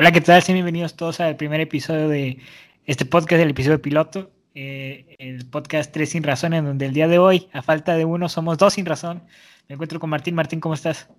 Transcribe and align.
Hola, 0.00 0.12
¿qué 0.12 0.22
tal? 0.22 0.42
bienvenidos 0.48 0.96
todos 0.96 1.20
al 1.20 1.36
primer 1.36 1.60
episodio 1.60 2.08
de 2.08 2.38
este 2.86 3.04
podcast, 3.04 3.42
el 3.42 3.50
episodio 3.50 3.82
piloto, 3.82 4.30
eh, 4.54 5.14
el 5.18 5.46
podcast 5.50 5.92
Tres 5.92 6.08
Sin 6.08 6.22
Razón, 6.22 6.54
en 6.54 6.64
donde 6.64 6.86
el 6.86 6.94
día 6.94 7.06
de 7.06 7.18
hoy, 7.18 7.50
a 7.52 7.60
falta 7.60 7.94
de 7.94 8.06
uno, 8.06 8.30
somos 8.30 8.56
dos 8.56 8.72
sin 8.72 8.86
razón. 8.86 9.22
Me 9.68 9.74
encuentro 9.74 10.00
con 10.00 10.08
Martín. 10.08 10.34
Martín, 10.34 10.58
¿cómo 10.58 10.72
estás? 10.72 11.10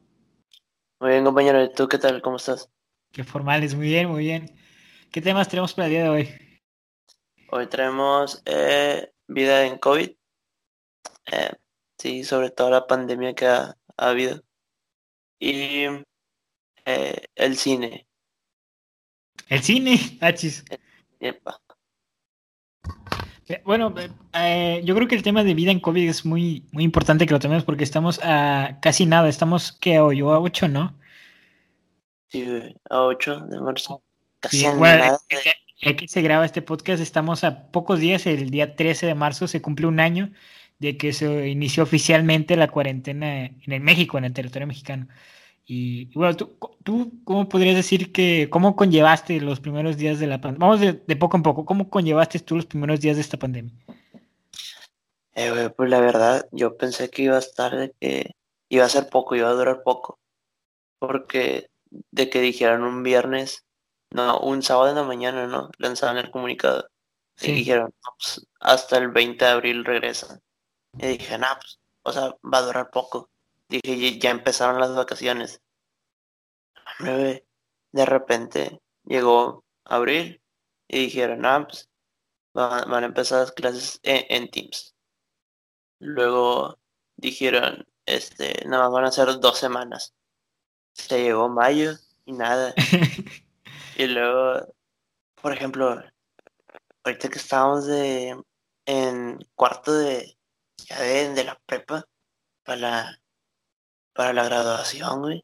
Muy 1.00 1.12
bien, 1.12 1.24
compañero. 1.24 1.70
¿Tú 1.70 1.88
qué 1.88 2.00
tal? 2.00 2.24
¿Cómo 2.24 2.38
estás? 2.38 2.72
Qué 3.12 3.24
formales, 3.24 3.76
muy 3.76 3.86
bien, 3.86 4.10
muy 4.10 4.24
bien. 4.24 4.50
¿Qué 5.12 5.22
temas 5.22 5.48
tenemos 5.48 5.76
para 5.76 5.86
el 5.86 5.92
día 5.92 6.04
de 6.06 6.10
hoy? 6.10 6.30
Hoy 7.52 7.68
traemos 7.68 8.42
eh, 8.46 9.12
vida 9.28 9.64
en 9.64 9.78
COVID. 9.78 10.10
Eh, 11.32 11.52
sí, 12.00 12.24
sobre 12.24 12.50
todo 12.50 12.72
la 12.72 12.88
pandemia 12.88 13.36
que 13.36 13.46
ha, 13.46 13.78
habido. 13.96 14.42
Y 15.40 15.84
el 17.36 17.58
cine. 17.58 18.08
El 19.52 19.62
cine, 19.64 20.00
achis. 20.22 20.64
Eh, 21.20 21.38
bueno, 23.66 23.94
eh, 24.34 24.82
yo 24.86 24.96
creo 24.96 25.10
que 25.10 25.16
el 25.16 25.24
tema 25.24 25.44
de 25.44 25.54
vida 25.54 25.72
en 25.72 25.82
COVID 25.82 26.08
es 26.08 26.26
muy, 26.26 26.66
muy 26.72 26.86
importante 26.86 27.26
que 27.26 27.34
lo 27.34 27.40
tomemos 27.42 27.66
porque 27.66 27.84
estamos 27.84 28.22
a 28.24 28.80
casi 28.82 29.06
nada. 29.06 29.28
Estamos, 29.28 29.74
¿qué 29.74 30.00
hoy? 30.00 30.22
¿O 30.22 30.32
a 30.32 30.40
8, 30.40 30.70
no? 30.70 30.98
Sí, 32.30 32.48
a 32.90 33.02
8 33.02 33.42
de 33.48 33.60
marzo. 33.60 34.02
Casi 34.40 34.64
nada. 34.64 35.20
El 35.82 35.98
que 35.98 36.08
se 36.08 36.22
graba 36.22 36.46
este 36.46 36.62
podcast, 36.62 37.04
estamos 37.04 37.44
a 37.44 37.72
pocos 37.72 38.00
días. 38.00 38.26
El 38.28 38.52
día 38.52 38.78
13 38.78 39.06
de 39.06 39.16
marzo 39.16 39.50
se 39.50 39.62
cumple 39.62 39.88
un 39.88 40.00
año 40.00 40.32
de 40.80 40.96
que 40.96 41.12
se 41.12 41.50
inició 41.50 41.84
oficialmente 41.84 42.56
la 42.56 42.70
cuarentena 42.70 43.48
en 43.48 43.74
el 43.74 43.82
México, 43.82 44.18
en 44.18 44.24
el 44.24 44.34
territorio 44.34 44.68
mexicano. 44.68 45.10
Y, 45.74 46.14
bueno, 46.14 46.36
¿tú, 46.36 46.58
¿tú, 46.84 47.14
cómo 47.24 47.48
podrías 47.48 47.78
decir 47.78 48.12
que, 48.12 48.50
cómo 48.50 48.76
conllevaste 48.76 49.40
los 49.40 49.62
primeros 49.62 49.96
días 49.96 50.20
de 50.20 50.28
la 50.28 50.42
pandemia? 50.42 50.68
Vamos 50.68 50.82
de, 50.82 51.16
poco 51.16 51.38
en 51.38 51.44
poco, 51.44 51.64
¿cómo 51.64 51.90
conllevaste 51.90 52.40
tú 52.40 52.58
los 52.58 52.66
primeros 52.66 53.00
días 53.00 53.16
de 53.16 53.22
esta 53.22 53.38
pandemia? 53.38 53.72
Eh, 55.34 55.70
pues 55.70 55.90
la 55.90 56.02
verdad, 56.02 56.46
yo 56.52 56.76
pensé 56.76 57.10
que 57.10 57.22
iba 57.22 57.38
a 57.38 57.40
estar 57.40 57.78
de 57.78 57.94
que 58.02 58.36
iba 58.68 58.84
a 58.84 58.90
ser 58.90 59.08
poco, 59.08 59.34
iba 59.38 59.48
a 59.48 59.54
durar 59.54 59.82
poco. 59.84 60.20
Porque 61.00 61.70
de 61.90 62.30
que 62.30 62.42
dijeron 62.42 62.84
un 62.84 63.02
viernes, 63.02 63.64
no, 64.14 64.42
un 64.42 64.64
sábado 64.64 64.90
en 64.90 64.96
la 64.96 65.04
mañana, 65.04 65.48
¿no? 65.48 65.70
Lanzaban 65.78 66.18
el 66.18 66.32
comunicado. 66.32 66.90
Y 67.40 67.54
dijeron, 67.54 67.94
pues, 68.02 68.46
hasta 68.60 68.98
el 68.98 69.08
20 69.08 69.46
de 69.46 69.52
abril 69.52 69.86
regresan. 69.86 70.42
Y 70.98 71.08
dije, 71.08 71.38
no, 71.38 71.48
pues, 71.56 71.80
o 72.04 72.12
sea, 72.12 72.36
va 72.44 72.58
a 72.58 72.64
durar 72.64 72.90
poco. 72.92 73.31
Dije, 73.72 74.20
ya 74.20 74.32
empezaron 74.32 74.82
las 74.82 74.94
vacaciones. 74.94 75.62
De 77.00 78.06
repente 78.06 78.82
llegó 79.06 79.64
abril 79.86 80.42
y 80.90 81.06
dijeron, 81.06 81.46
ah, 81.46 81.66
pues 81.68 81.90
van, 82.54 83.04
a 83.04 83.06
empezar 83.06 83.40
las 83.40 83.54
clases 83.54 84.00
en, 84.04 84.52
Teams. 84.52 84.94
Luego 86.00 86.80
dijeron, 87.16 87.88
este, 88.06 88.66
nada 88.66 88.84
más 88.84 88.92
van 88.92 89.06
a 89.06 89.12
ser 89.12 89.40
dos 89.40 89.58
semanas. 89.58 90.14
Se 90.94 91.24
llegó 91.24 91.48
mayo 91.48 91.94
y 92.26 92.34
nada. 92.34 92.74
y 93.98 94.08
luego, 94.08 94.76
por 95.42 95.54
ejemplo, 95.54 96.04
ahorita 97.06 97.30
que 97.30 97.40
estábamos 97.40 97.86
de 97.88 98.36
en 98.86 99.40
cuarto 99.56 99.94
de 99.94 100.38
ya 100.76 101.00
de 101.00 101.44
la 101.46 101.58
prepa 101.66 102.06
para 102.64 102.78
la 102.78 103.21
para 104.14 104.34
la 104.34 104.46
graduación, 104.46 105.22
güey. 105.22 105.44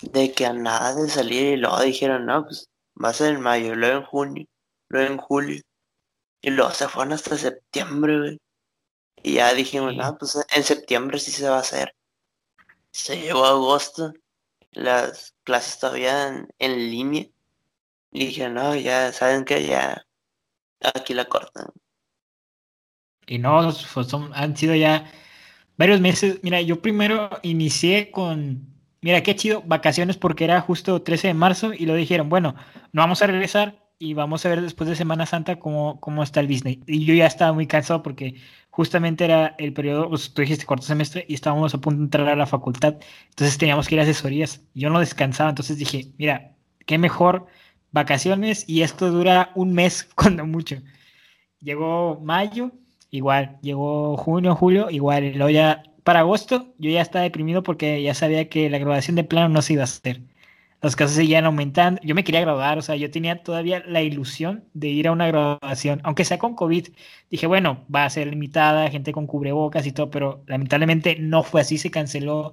De 0.00 0.32
que 0.32 0.46
a 0.46 0.52
nada 0.52 0.94
de 0.94 1.08
salir 1.08 1.54
y 1.54 1.56
luego 1.56 1.80
dijeron, 1.80 2.26
no, 2.26 2.44
pues 2.44 2.68
va 3.02 3.10
a 3.10 3.12
ser 3.12 3.34
en 3.34 3.40
mayo, 3.40 3.74
luego 3.74 3.98
en 3.98 4.04
junio, 4.04 4.46
luego 4.88 5.12
en 5.12 5.18
julio. 5.18 5.62
Y 6.40 6.50
luego 6.50 6.70
se 6.72 6.88
fueron 6.88 7.14
hasta 7.14 7.36
septiembre, 7.36 8.18
güey. 8.18 8.40
Y 9.22 9.34
ya 9.34 9.52
dijimos, 9.54 9.94
no, 9.96 10.16
pues 10.16 10.38
en 10.54 10.62
septiembre 10.62 11.18
sí 11.18 11.32
se 11.32 11.48
va 11.48 11.56
a 11.56 11.60
hacer. 11.60 11.94
Se 12.92 13.20
llegó 13.20 13.44
agosto, 13.44 14.12
las 14.70 15.34
clases 15.42 15.78
todavía 15.78 16.46
en, 16.58 16.90
línea. 16.90 17.26
Y 18.12 18.26
dije, 18.26 18.48
no, 18.48 18.74
ya 18.76 19.12
saben 19.12 19.44
que 19.44 19.66
ya 19.66 20.06
aquí 20.94 21.14
la 21.14 21.24
cortan. 21.26 21.66
Y 23.26 23.38
no, 23.38 23.72
pues 23.92 24.14
han 24.14 24.56
sido 24.56 24.74
ya 24.74 25.12
varios 25.78 26.00
meses. 26.00 26.40
Mira, 26.42 26.60
yo 26.60 26.82
primero 26.82 27.30
inicié 27.42 28.10
con, 28.10 28.66
mira, 29.00 29.22
qué 29.22 29.34
chido, 29.34 29.62
vacaciones 29.64 30.18
porque 30.18 30.44
era 30.44 30.60
justo 30.60 31.00
13 31.02 31.28
de 31.28 31.34
marzo 31.34 31.72
y 31.72 31.86
lo 31.86 31.94
dijeron, 31.94 32.28
bueno, 32.28 32.54
no 32.92 33.02
vamos 33.02 33.22
a 33.22 33.26
regresar 33.26 33.88
y 33.98 34.14
vamos 34.14 34.44
a 34.44 34.50
ver 34.50 34.60
después 34.60 34.88
de 34.90 34.96
Semana 34.96 35.26
Santa 35.26 35.58
cómo, 35.58 35.98
cómo 36.00 36.22
está 36.22 36.40
el 36.40 36.48
Disney. 36.48 36.82
Y 36.86 37.04
yo 37.04 37.14
ya 37.14 37.26
estaba 37.26 37.52
muy 37.52 37.66
cansado 37.66 38.02
porque 38.02 38.36
justamente 38.70 39.24
era 39.24 39.54
el 39.58 39.72
periodo, 39.72 40.08
pues, 40.10 40.32
tú 40.34 40.42
dijiste 40.42 40.66
cuarto 40.66 40.86
semestre 40.86 41.24
y 41.28 41.34
estábamos 41.34 41.74
a 41.74 41.80
punto 41.80 41.98
de 41.98 42.04
entrar 42.04 42.28
a 42.28 42.36
la 42.36 42.46
facultad, 42.46 42.96
entonces 43.30 43.58
teníamos 43.58 43.88
que 43.88 43.94
ir 43.94 44.00
a 44.00 44.04
asesorías. 44.04 44.62
Yo 44.74 44.90
no 44.90 45.00
descansaba, 45.00 45.50
entonces 45.50 45.78
dije, 45.78 46.12
mira, 46.18 46.54
qué 46.86 46.98
mejor 46.98 47.46
vacaciones 47.92 48.64
y 48.68 48.82
esto 48.82 49.10
dura 49.10 49.52
un 49.54 49.72
mes 49.72 50.04
cuando 50.14 50.46
mucho. 50.46 50.76
Llegó 51.60 52.20
mayo 52.22 52.72
igual, 53.10 53.58
llegó 53.62 54.16
junio, 54.16 54.54
julio, 54.54 54.90
igual, 54.90 55.32
luego 55.34 55.50
ya 55.50 55.82
para 56.08 56.20
agosto 56.20 56.74
yo 56.78 56.90
ya 56.90 57.02
estaba 57.02 57.22
deprimido 57.24 57.62
porque 57.62 58.02
ya 58.02 58.14
sabía 58.14 58.48
que 58.48 58.70
la 58.70 58.78
graduación 58.78 59.16
de 59.16 59.24
plano 59.24 59.50
no 59.50 59.60
se 59.62 59.74
iba 59.74 59.82
a 59.82 59.84
hacer. 59.84 60.22
Los 60.80 60.96
casos 60.96 61.16
seguían 61.16 61.44
aumentando. 61.44 62.00
Yo 62.04 62.14
me 62.14 62.24
quería 62.24 62.40
graduar, 62.40 62.78
o 62.78 62.82
sea, 62.82 62.96
yo 62.96 63.10
tenía 63.10 63.42
todavía 63.42 63.82
la 63.86 64.00
ilusión 64.00 64.64
de 64.74 64.88
ir 64.88 65.08
a 65.08 65.12
una 65.12 65.26
graduación, 65.26 66.00
aunque 66.04 66.24
sea 66.24 66.38
con 66.38 66.54
COVID. 66.54 66.88
Dije, 67.30 67.46
bueno, 67.46 67.84
va 67.94 68.04
a 68.04 68.10
ser 68.10 68.28
limitada, 68.28 68.88
gente 68.90 69.12
con 69.12 69.26
cubrebocas 69.26 69.86
y 69.86 69.92
todo, 69.92 70.10
pero 70.10 70.44
lamentablemente 70.46 71.16
no 71.20 71.42
fue 71.42 71.60
así, 71.60 71.78
se 71.78 71.90
canceló 71.90 72.52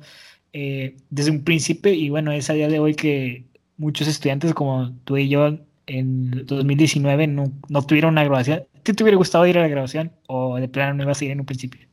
eh, 0.53 0.97
desde 1.09 1.31
un 1.31 1.43
principio 1.43 1.93
y 1.93 2.09
bueno, 2.09 2.31
es 2.31 2.49
a 2.49 2.53
día 2.53 2.67
de 2.67 2.79
hoy 2.79 2.95
que 2.95 3.45
muchos 3.77 4.07
estudiantes 4.07 4.53
como 4.53 4.91
tú 5.05 5.17
y 5.17 5.29
yo 5.29 5.59
en 5.87 6.45
2019 6.45 7.27
no, 7.27 7.51
no 7.69 7.85
tuvieron 7.85 8.13
una 8.13 8.23
graduación 8.23 8.65
te 8.93 9.03
hubiera 9.03 9.17
gustado 9.17 9.45
ir 9.47 9.57
a 9.57 9.61
la 9.61 9.67
grabación 9.67 10.15
o 10.27 10.57
de 10.57 10.67
plano 10.67 10.93
no 10.93 11.03
ibas 11.03 11.21
a 11.21 11.25
ir 11.25 11.31
en 11.31 11.39
un 11.39 11.45
principio? 11.45 11.87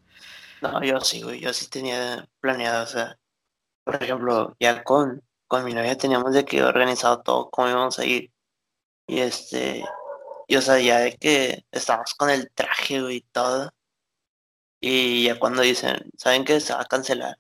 No, 0.63 0.83
yo 0.83 1.01
sí, 1.01 1.23
güey, 1.23 1.41
yo 1.41 1.53
sí 1.53 1.69
tenía 1.69 2.29
planeado, 2.41 2.85
o 2.85 2.87
sea, 2.87 3.19
por 3.85 4.03
ejemplo, 4.03 4.57
ya 4.61 4.85
con, 4.85 5.23
con 5.49 5.65
mi 5.65 5.75
novia 5.75 5.99
teníamos 5.99 6.33
de 6.35 6.45
que 6.45 6.63
organizado 6.63 7.23
todo 7.23 7.51
cómo 7.51 7.69
íbamos 7.69 7.99
a 7.99 8.05
ir. 8.05 8.33
Y 9.07 9.21
este, 9.21 9.85
y 10.49 10.57
o 10.57 10.63
sea, 10.63 10.79
ya 10.81 11.01
de 11.01 11.17
que 11.17 11.67
estábamos 11.73 12.15
con 12.15 12.31
el 12.31 12.51
traje, 12.53 13.01
güey, 13.03 13.17
y 13.19 13.21
todo. 13.23 13.73
Y 14.81 15.25
ya 15.25 15.39
cuando 15.39 15.63
dicen, 15.63 16.11
¿saben 16.19 16.45
que 16.45 16.61
se 16.61 16.75
va 16.75 16.83
a 16.83 16.87
cancelar? 16.87 17.39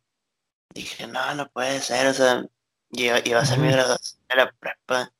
Dije, 0.74 1.06
no, 1.06 1.34
no 1.34 1.50
puede 1.50 1.80
ser, 1.80 2.06
o 2.08 2.14
sea, 2.14 2.44
iba, 2.90 3.18
iba 3.24 3.40
a 3.40 3.46
ser 3.46 3.58
mi 3.58 3.68
graduación 3.70 4.22
de 4.28 4.36
la 4.36 4.52
prepa. 4.52 5.12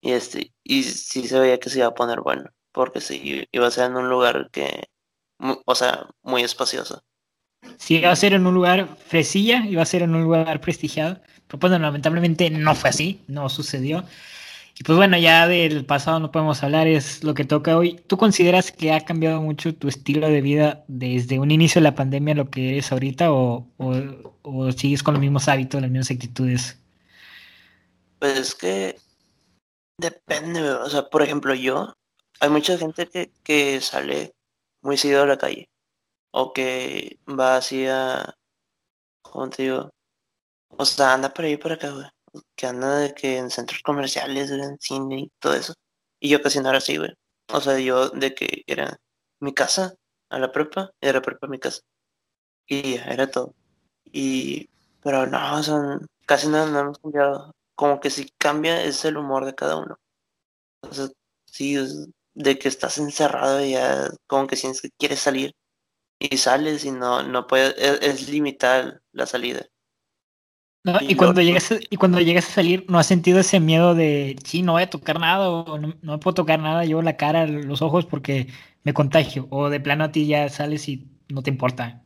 Y 0.00 0.12
este, 0.12 0.54
y 0.64 0.82
sí 0.84 1.26
se 1.28 1.40
veía 1.40 1.60
que 1.60 1.70
se 1.70 1.78
iba 1.78 1.88
a 1.88 1.94
poner 1.94 2.20
bueno 2.20 2.50
porque 2.76 3.00
sí, 3.00 3.48
iba 3.52 3.66
a 3.66 3.70
ser 3.70 3.86
en 3.86 3.96
un 3.96 4.10
lugar 4.10 4.50
que, 4.52 4.84
o 5.64 5.74
sea, 5.74 6.06
muy 6.22 6.42
espacioso. 6.42 7.02
Sí, 7.78 7.96
iba 7.96 8.10
a 8.10 8.16
ser 8.16 8.34
en 8.34 8.46
un 8.46 8.52
lugar 8.52 8.98
fresilla, 8.98 9.64
iba 9.64 9.80
a 9.80 9.86
ser 9.86 10.02
en 10.02 10.14
un 10.14 10.22
lugar 10.22 10.60
prestigiado, 10.60 11.22
pero 11.46 11.58
pues 11.58 11.72
lamentablemente 11.72 12.50
no 12.50 12.74
fue 12.74 12.90
así, 12.90 13.22
no 13.28 13.48
sucedió. 13.48 14.04
Y 14.78 14.84
pues 14.84 14.94
bueno, 14.98 15.16
ya 15.16 15.48
del 15.48 15.86
pasado 15.86 16.20
no 16.20 16.30
podemos 16.30 16.62
hablar, 16.62 16.86
es 16.86 17.24
lo 17.24 17.32
que 17.32 17.46
toca 17.46 17.78
hoy. 17.78 17.98
¿Tú 18.08 18.18
consideras 18.18 18.70
que 18.70 18.92
ha 18.92 19.00
cambiado 19.06 19.40
mucho 19.40 19.74
tu 19.74 19.88
estilo 19.88 20.28
de 20.28 20.42
vida 20.42 20.84
desde 20.86 21.38
un 21.38 21.50
inicio 21.50 21.80
de 21.80 21.84
la 21.84 21.94
pandemia 21.94 22.34
a 22.34 22.36
lo 22.36 22.50
que 22.50 22.72
eres 22.72 22.92
ahorita 22.92 23.32
o, 23.32 23.66
o 23.78 24.72
sigues 24.72 25.02
con 25.02 25.14
los 25.14 25.22
mismos 25.22 25.48
hábitos, 25.48 25.80
las 25.80 25.90
mismas 25.90 26.10
actitudes? 26.10 26.78
Pues 28.18 28.36
es 28.36 28.54
que 28.54 28.98
depende, 29.96 30.60
o 30.60 30.90
sea, 30.90 31.08
por 31.08 31.22
ejemplo, 31.22 31.54
yo 31.54 31.94
hay 32.40 32.50
mucha 32.50 32.78
gente 32.78 33.08
que, 33.08 33.32
que 33.42 33.80
sale 33.80 34.34
muy 34.82 34.96
seguido 34.96 35.22
a 35.22 35.26
la 35.26 35.38
calle 35.38 35.68
o 36.32 36.52
que 36.52 37.18
va 37.28 37.56
hacia, 37.56 38.36
¿cómo 39.22 39.50
te 39.50 39.64
digo? 39.64 39.90
O 40.70 40.84
sea, 40.84 41.14
anda 41.14 41.32
por 41.32 41.44
ahí 41.44 41.56
por 41.56 41.72
acá, 41.72 41.90
güey. 41.90 42.06
Que 42.56 42.66
anda 42.66 42.98
de 42.98 43.14
que 43.14 43.38
en 43.38 43.50
centros 43.50 43.82
comerciales, 43.82 44.50
en 44.50 44.78
cine 44.80 45.20
y 45.20 45.32
todo 45.40 45.54
eso. 45.54 45.74
Y 46.20 46.30
yo 46.30 46.42
casi 46.42 46.60
no 46.60 46.68
era 46.68 46.78
así, 46.78 46.98
güey. 46.98 47.12
O 47.52 47.60
sea, 47.60 47.78
yo 47.78 48.10
de 48.10 48.34
que 48.34 48.64
era 48.66 48.98
mi 49.40 49.54
casa 49.54 49.94
a 50.30 50.38
la 50.38 50.52
prepa 50.52 50.90
y 51.00 51.06
de 51.06 51.12
la 51.14 51.22
prepa 51.22 51.46
a 51.46 51.50
mi 51.50 51.58
casa. 51.58 51.82
Y 52.66 52.96
era 52.96 53.30
todo. 53.30 53.54
Y, 54.04 54.68
pero 55.02 55.26
no, 55.26 55.62
son 55.62 56.06
casi 56.26 56.48
nada 56.48 56.66
no 56.66 56.80
hemos 56.80 56.98
cambiado. 56.98 57.52
Como 57.76 58.00
que 58.00 58.10
si 58.10 58.28
cambia 58.38 58.82
es 58.82 59.04
el 59.04 59.16
humor 59.18 59.44
de 59.46 59.54
cada 59.54 59.76
uno. 59.76 59.98
O 60.82 60.92
sea, 60.94 61.08
sí, 61.46 61.76
es, 61.76 62.08
de 62.36 62.58
que 62.58 62.68
estás 62.68 62.98
encerrado 62.98 63.64
y 63.64 63.72
ya 63.72 64.10
como 64.26 64.46
que 64.46 64.56
sientes 64.56 64.82
que 64.82 64.90
quieres 64.98 65.20
salir 65.20 65.56
y 66.18 66.36
sales 66.36 66.84
y 66.84 66.90
no, 66.92 67.22
no 67.22 67.46
puedes, 67.46 67.74
es, 67.78 68.28
limitar 68.28 69.00
la 69.12 69.26
salida. 69.26 69.66
y, 71.00 71.16
cuando 71.16 71.40
llegas 71.40 71.72
a, 71.72 71.78
y 71.90 71.96
cuando 71.96 72.20
llegas 72.20 72.46
a 72.48 72.52
salir, 72.52 72.84
¿no 72.88 72.98
has 72.98 73.06
sentido 73.06 73.40
ese 73.40 73.58
miedo 73.58 73.94
de, 73.94 74.36
sí, 74.44 74.62
no 74.62 74.72
voy 74.72 74.82
a 74.82 74.90
tocar 74.90 75.18
nada 75.18 75.48
o 75.48 75.78
no, 75.78 75.94
no 76.02 76.20
puedo 76.20 76.34
tocar 76.34 76.60
nada, 76.60 76.84
llevo 76.84 77.02
la 77.02 77.16
cara, 77.16 77.46
los 77.46 77.80
ojos 77.80 78.04
porque 78.04 78.48
me 78.84 78.92
contagio? 78.92 79.48
O 79.50 79.70
de 79.70 79.80
plano 79.80 80.04
a 80.04 80.12
ti 80.12 80.26
ya 80.26 80.48
sales 80.50 80.88
y 80.88 81.08
no 81.28 81.42
te 81.42 81.50
importa 81.50 82.02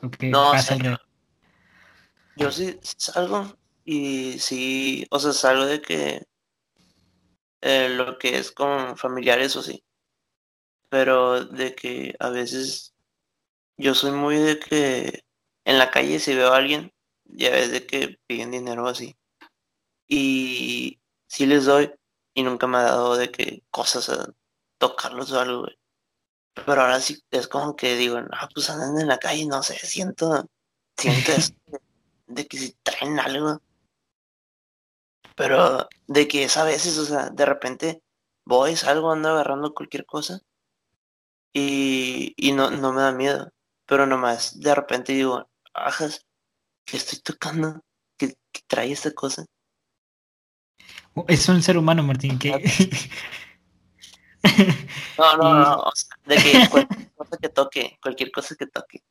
lo 0.00 0.10
que 0.12 0.30
no, 0.30 0.52
pasa. 0.52 0.76
yo 2.36 2.50
sí 2.52 2.78
salgo 2.82 3.56
y 3.84 4.38
sí, 4.38 5.06
o 5.10 5.18
sea, 5.18 5.32
salgo 5.32 5.66
de 5.66 5.82
que 5.82 6.22
eh, 7.62 7.88
lo 7.88 8.18
que 8.18 8.38
es 8.38 8.52
con 8.52 8.96
familiares 8.96 9.56
o 9.56 9.62
sí. 9.62 9.84
Pero 10.90 11.44
de 11.44 11.74
que 11.74 12.14
a 12.20 12.28
veces 12.30 12.94
yo 13.78 13.94
soy 13.94 14.12
muy 14.12 14.36
de 14.36 14.58
que 14.58 15.24
en 15.64 15.78
la 15.78 15.90
calle 15.90 16.20
si 16.20 16.34
veo 16.34 16.52
a 16.52 16.56
alguien, 16.58 16.92
ya 17.24 17.50
ves 17.50 17.72
de 17.72 17.86
que 17.86 18.18
piden 18.26 18.50
dinero 18.50 18.86
así. 18.86 19.16
Y 20.08 21.00
sí 21.26 21.46
les 21.46 21.64
doy 21.64 21.92
y 22.34 22.42
nunca 22.42 22.66
me 22.66 22.78
ha 22.78 22.82
dado 22.82 23.16
de 23.16 23.30
que 23.30 23.62
cosas 23.70 24.08
a 24.10 24.26
tocarlos 24.78 25.32
o 25.32 25.40
algo, 25.40 25.66
Pero 26.54 26.82
ahora 26.82 27.00
sí 27.00 27.22
es 27.30 27.48
como 27.48 27.76
que 27.76 27.96
digo, 27.96 28.20
no, 28.20 28.28
pues 28.54 28.68
andan 28.70 28.98
en 29.00 29.08
la 29.08 29.18
calle, 29.18 29.46
no 29.46 29.62
sé, 29.62 29.78
siento, 29.78 30.46
siento 30.96 31.32
eso 31.36 31.54
de 32.26 32.46
que 32.46 32.58
si 32.58 32.72
traen 32.82 33.18
algo. 33.20 33.60
Pero 35.36 35.88
de 36.06 36.28
que 36.28 36.44
es 36.44 36.56
a 36.56 36.64
veces, 36.64 36.98
o 36.98 37.04
sea, 37.04 37.30
de 37.30 37.46
repente 37.46 38.02
voy, 38.44 38.76
salgo, 38.76 39.12
ando 39.12 39.30
agarrando 39.30 39.74
cualquier 39.74 40.06
cosa 40.06 40.40
y, 41.52 42.34
y 42.36 42.52
no, 42.52 42.70
no 42.70 42.92
me 42.92 43.02
da 43.02 43.12
miedo. 43.12 43.50
Pero 43.86 44.06
nomás 44.06 44.58
de 44.60 44.74
repente 44.74 45.12
digo, 45.12 45.48
ajas, 45.74 46.26
que 46.84 46.96
estoy 46.96 47.20
tocando? 47.20 47.82
que 48.52 48.60
trae 48.66 48.92
esta 48.92 49.10
cosa? 49.12 49.46
Es 51.28 51.48
un 51.48 51.62
ser 51.62 51.76
humano, 51.76 52.02
Martín, 52.02 52.38
que... 52.38 52.52
No, 55.18 55.36
no, 55.36 55.54
no, 55.54 55.92
de 56.26 56.36
que 56.36 56.68
cualquier 56.68 57.12
cosa 57.14 57.36
que 57.40 57.48
toque, 57.48 57.98
cualquier 58.02 58.32
cosa 58.32 58.56
que 58.56 58.66
toque. 58.66 59.04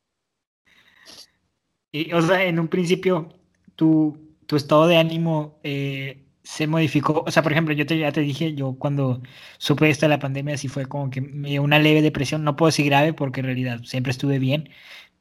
Y, 1.90 2.12
o 2.12 2.20
sea, 2.20 2.44
en 2.44 2.58
un 2.58 2.68
principio, 2.68 3.32
tu, 3.74 4.31
tu 4.52 4.56
estado 4.56 4.86
de 4.86 4.98
ánimo 4.98 5.58
eh, 5.62 6.26
se 6.42 6.66
modificó. 6.66 7.24
O 7.26 7.30
sea, 7.30 7.42
por 7.42 7.52
ejemplo, 7.52 7.72
yo 7.72 7.86
te, 7.86 7.98
ya 7.98 8.12
te 8.12 8.20
dije, 8.20 8.54
yo 8.54 8.74
cuando 8.78 9.22
supe 9.56 9.88
esto 9.88 10.04
de 10.04 10.10
la 10.10 10.18
pandemia, 10.18 10.58
sí 10.58 10.68
fue 10.68 10.84
como 10.84 11.08
que 11.08 11.22
me 11.22 11.48
dio 11.48 11.62
una 11.62 11.78
leve 11.78 12.02
depresión. 12.02 12.44
No 12.44 12.54
puedo 12.54 12.68
decir 12.68 12.84
grave 12.84 13.14
porque 13.14 13.40
en 13.40 13.46
realidad 13.46 13.80
siempre 13.84 14.10
estuve 14.10 14.38
bien, 14.38 14.68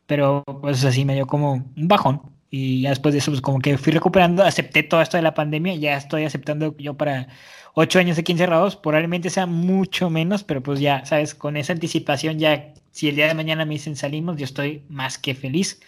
pero 0.05 0.43
pues 0.61 0.83
así 0.83 1.05
me 1.05 1.15
dio 1.15 1.27
como 1.27 1.53
un 1.53 1.87
bajón. 1.87 2.21
Y 2.49 2.81
ya 2.81 2.89
después 2.89 3.13
de 3.13 3.19
eso, 3.19 3.31
pues 3.31 3.39
como 3.41 3.59
que 3.59 3.77
fui 3.77 3.93
recuperando, 3.93 4.43
acepté 4.43 4.83
todo 4.83 5.01
esto 5.01 5.15
de 5.15 5.23
la 5.23 5.33
pandemia, 5.33 5.75
ya 5.75 5.95
estoy 5.95 6.25
aceptando 6.25 6.75
yo 6.77 6.95
para 6.97 7.29
ocho 7.73 7.99
años 7.99 8.17
aquí 8.17 8.33
encerrados, 8.33 8.75
probablemente 8.75 9.29
sea 9.29 9.45
mucho 9.45 10.09
menos, 10.09 10.43
pero 10.43 10.61
pues 10.61 10.81
ya, 10.81 11.05
sabes, 11.05 11.35
con 11.35 11.55
esa 11.55 11.71
anticipación 11.71 12.37
ya, 12.39 12.73
si 12.91 13.07
el 13.07 13.15
día 13.15 13.27
de 13.27 13.35
mañana 13.35 13.63
me 13.65 13.75
dicen 13.75 13.95
salimos, 13.95 14.35
yo 14.37 14.43
estoy 14.43 14.83
más 14.89 15.17
que 15.17 15.35
feliz. 15.35 15.79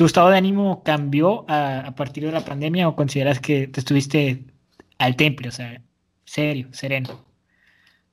¿Tu 0.00 0.06
estado 0.06 0.30
de 0.30 0.38
ánimo 0.38 0.82
cambió 0.82 1.44
a, 1.46 1.92
partir 1.94 2.24
de 2.24 2.32
la 2.32 2.42
pandemia 2.42 2.88
o 2.88 2.96
consideras 2.96 3.38
que 3.38 3.68
te 3.68 3.80
estuviste 3.80 4.46
al 4.96 5.14
temple, 5.14 5.50
o 5.50 5.52
sea, 5.52 5.82
serio, 6.24 6.72
sereno? 6.72 7.22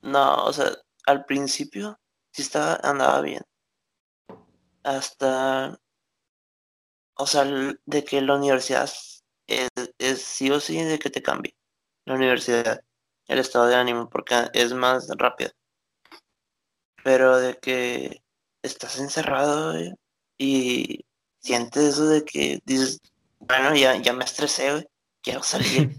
No, 0.02 0.44
o 0.44 0.52
sea, 0.52 0.66
al 1.06 1.24
principio 1.24 1.98
sí 2.30 2.42
estaba, 2.42 2.78
andaba 2.82 3.22
bien. 3.22 3.40
Hasta, 4.82 5.80
o 7.14 7.26
sea, 7.26 7.46
de 7.86 8.04
que 8.04 8.20
la 8.20 8.36
universidad 8.36 8.90
es, 9.46 9.70
es 9.96 10.20
sí 10.20 10.50
o 10.50 10.60
sí 10.60 10.82
de 10.82 10.98
que 10.98 11.08
te 11.08 11.22
cambie. 11.22 11.56
La 12.04 12.16
universidad, 12.16 12.84
el 13.28 13.38
estado 13.38 13.66
de 13.66 13.76
ánimo, 13.76 14.10
porque 14.10 14.34
es 14.52 14.74
más 14.74 15.08
rápido. 15.16 15.52
Pero 17.02 17.38
de 17.38 17.56
que 17.56 18.22
estás 18.62 18.98
encerrado 18.98 19.72
y 20.36 21.07
sientes 21.40 21.84
eso 21.84 22.06
de 22.06 22.24
que 22.24 22.60
dices, 22.64 23.00
bueno, 23.40 23.74
ya, 23.74 23.96
ya 23.96 24.12
me 24.12 24.24
estresé, 24.24 24.72
güey, 24.72 24.88
quiero 25.22 25.42
salir. 25.42 25.90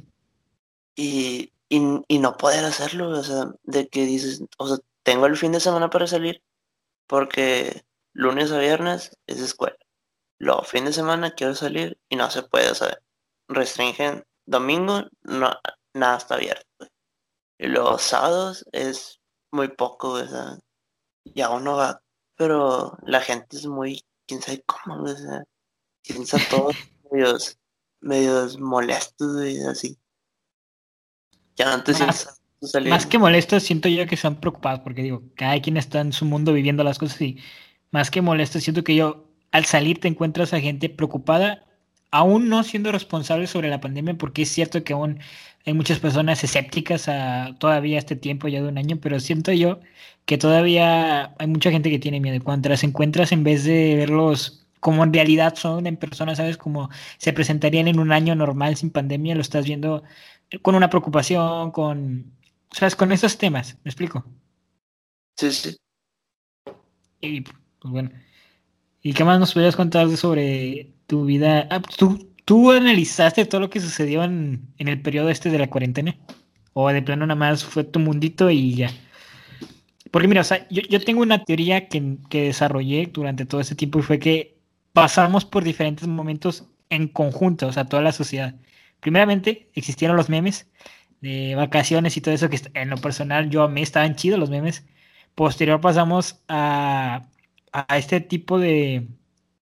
y, 0.96 1.54
y, 1.70 2.20
no 2.20 2.38
poder 2.38 2.66
hacerlo, 2.66 3.10
o 3.10 3.24
sea, 3.24 3.52
de 3.64 3.88
que 3.88 4.06
dices, 4.06 4.44
o 4.58 4.68
sea, 4.68 4.78
tengo 5.04 5.26
el 5.26 5.38
fin 5.38 5.52
de 5.52 5.60
semana 5.60 5.90
para 5.90 6.08
salir, 6.08 6.44
porque 7.08 7.84
lunes 8.14 8.52
a 8.52 8.60
viernes 8.60 9.18
es 9.28 9.40
escuela. 9.40 9.78
Luego, 10.40 10.64
fin 10.64 10.86
de 10.86 10.94
semana 10.94 11.32
quiero 11.32 11.56
salir 11.56 11.98
y 12.10 12.16
no 12.16 12.30
se 12.32 12.44
puede, 12.44 12.72
o 12.72 12.76
sea, 12.76 13.00
restringen 13.48 14.26
domingo, 14.46 15.04
no, 15.22 15.52
nada 15.94 16.18
está 16.18 16.36
abierto. 16.36 16.66
Y 17.58 17.68
los 17.68 18.02
sábados 18.02 18.66
es 18.72 19.20
muy 19.52 19.70
poco, 19.70 20.12
o 20.12 20.28
sea, 20.28 20.58
ya 21.26 21.50
uno 21.50 21.76
va, 21.76 22.02
pero 22.36 22.98
la 23.04 23.22
gente 23.22 23.58
es 23.58 23.66
muy 23.66 24.04
quién 24.30 24.42
sabe 24.42 24.64
cómo, 24.66 25.04
o 25.04 25.08
sea, 25.08 25.44
piensa 26.04 26.38
todos 26.50 26.76
medios, 27.12 27.58
medios 28.00 28.60
molestos, 28.60 29.44
y 29.46 29.60
así. 29.62 29.98
Ya 31.56 31.74
antes 31.74 32.00
más, 32.00 32.42
más 32.88 33.06
que 33.08 33.18
molestos, 33.18 33.64
siento 33.64 33.90
yo 33.90 34.06
que 34.06 34.16
son 34.16 34.40
preocupados, 34.40 34.82
porque 34.82 35.02
digo, 35.02 35.24
cada 35.36 35.60
quien 35.60 35.78
está 35.78 36.00
en 36.00 36.14
su 36.14 36.26
mundo 36.26 36.54
viviendo 36.54 36.84
las 36.84 37.00
cosas 37.00 37.20
y 37.22 37.38
más 37.92 38.12
que 38.12 38.22
molestos, 38.22 38.64
siento 38.64 38.84
que 38.84 38.96
yo 38.96 39.26
al 39.52 39.66
salir 39.66 40.00
te 40.00 40.08
encuentras 40.08 40.54
a 40.54 40.60
gente 40.60 40.90
preocupada, 40.90 41.66
aún 42.12 42.50
no 42.50 42.64
siendo 42.64 42.92
responsable 42.92 43.48
sobre 43.48 43.70
la 43.70 43.82
pandemia, 43.82 44.16
porque 44.18 44.44
es 44.44 44.50
cierto 44.50 44.84
que 44.84 44.94
aún 44.94 45.20
hay 45.66 45.74
muchas 45.74 46.00
personas 46.00 46.44
escépticas 46.44 47.08
a 47.10 47.56
todavía 47.60 48.00
este 48.00 48.16
tiempo 48.16 48.48
ya 48.48 48.62
de 48.62 48.70
un 48.70 48.78
año, 48.78 48.98
pero 49.02 49.20
siento 49.20 49.52
yo 49.52 49.80
que 50.26 50.38
todavía 50.38 51.36
hay 51.40 51.48
mucha 51.48 51.72
gente 51.72 51.90
que 51.90 52.00
tiene 52.00 52.20
miedo. 52.20 52.44
Cuando 52.44 52.70
las 52.70 52.84
encuentras, 52.84 53.32
en 53.32 53.44
vez 53.44 53.64
de 53.64 53.96
verlos 53.96 54.68
como 54.80 55.04
en 55.04 55.14
realidad 55.14 55.56
son 55.56 55.88
en 55.88 55.98
persona, 55.98 56.36
¿sabes? 56.36 56.58
Como 56.58 56.90
se 57.18 57.34
presentarían 57.34 57.88
en 57.88 58.00
un 58.00 58.12
año 58.12 58.36
normal 58.36 58.76
sin 58.78 58.92
pandemia, 58.92 59.36
lo 59.36 59.42
estás 59.42 59.66
viendo 59.66 60.04
con 60.62 60.76
una 60.76 60.90
preocupación, 60.90 61.72
con, 61.72 62.34
¿sabes? 62.72 62.96
Con 62.96 63.12
esos 63.12 63.38
temas, 63.38 63.78
¿me 63.84 63.90
explico? 63.90 64.26
Sí, 65.38 65.52
sí. 65.52 65.78
Y 67.22 67.42
pues 67.42 67.56
bueno. 67.84 68.12
¿Y 69.02 69.14
qué 69.14 69.24
más 69.24 69.40
nos 69.40 69.54
podrías 69.54 69.76
contar 69.76 70.10
sobre 70.18 70.94
tu 71.10 71.26
vida? 71.26 71.68
Ah, 71.72 71.82
¿tú, 71.98 72.30
¿Tú 72.46 72.72
analizaste 72.72 73.46
todo 73.46 73.62
lo 73.62 73.70
que 73.70 73.82
sucedió 73.82 74.24
en, 74.24 74.62
en 74.78 74.88
el 74.88 75.02
periodo 75.02 75.30
este 75.30 75.50
de 75.50 75.60
la 75.60 75.70
cuarentena? 75.70 76.16
¿O 76.74 76.90
de 76.90 77.02
plano 77.02 77.26
nada 77.26 77.38
más 77.38 77.66
fue 77.66 77.84
tu 77.84 78.00
mundito 78.00 78.50
y 78.52 78.76
ya? 78.76 78.92
Porque 80.12 80.28
mira, 80.28 80.42
o 80.42 80.44
sea, 80.44 80.68
yo, 80.70 80.82
yo 80.84 81.02
tengo 81.02 81.22
una 81.22 81.44
teoría 81.44 81.88
que, 81.90 82.18
que, 82.30 82.44
desarrollé 82.44 83.08
durante 83.08 83.46
todo 83.46 83.62
ese 83.62 83.76
tiempo 83.76 84.00
y 84.00 84.04
fue 84.04 84.20
que 84.20 84.58
pasamos 84.94 85.46
por 85.46 85.64
diferentes 85.64 86.08
momentos 86.08 86.66
en 86.90 87.08
conjunto, 87.08 87.68
o 87.68 87.74
sea, 87.74 87.86
toda 87.86 88.04
la 88.04 88.12
sociedad. 88.12 88.56
Primeramente, 89.00 89.70
existieron 89.76 90.18
los 90.18 90.30
memes 90.30 90.68
de 91.22 91.56
vacaciones 91.56 92.18
y 92.18 92.22
todo 92.22 92.34
eso, 92.36 92.50
que 92.50 92.60
en 92.76 92.90
lo 92.90 92.98
personal 92.98 93.50
yo 93.50 93.64
a 93.64 93.70
mí 93.70 93.82
estaban 93.82 94.16
chidos 94.16 94.40
los 94.40 94.50
memes. 94.50 94.86
Posterior 95.36 95.82
pasamos 95.82 96.44
a, 96.48 97.28
a 97.72 97.98
este 97.98 98.22
tipo 98.22 98.60
de, 98.60 99.08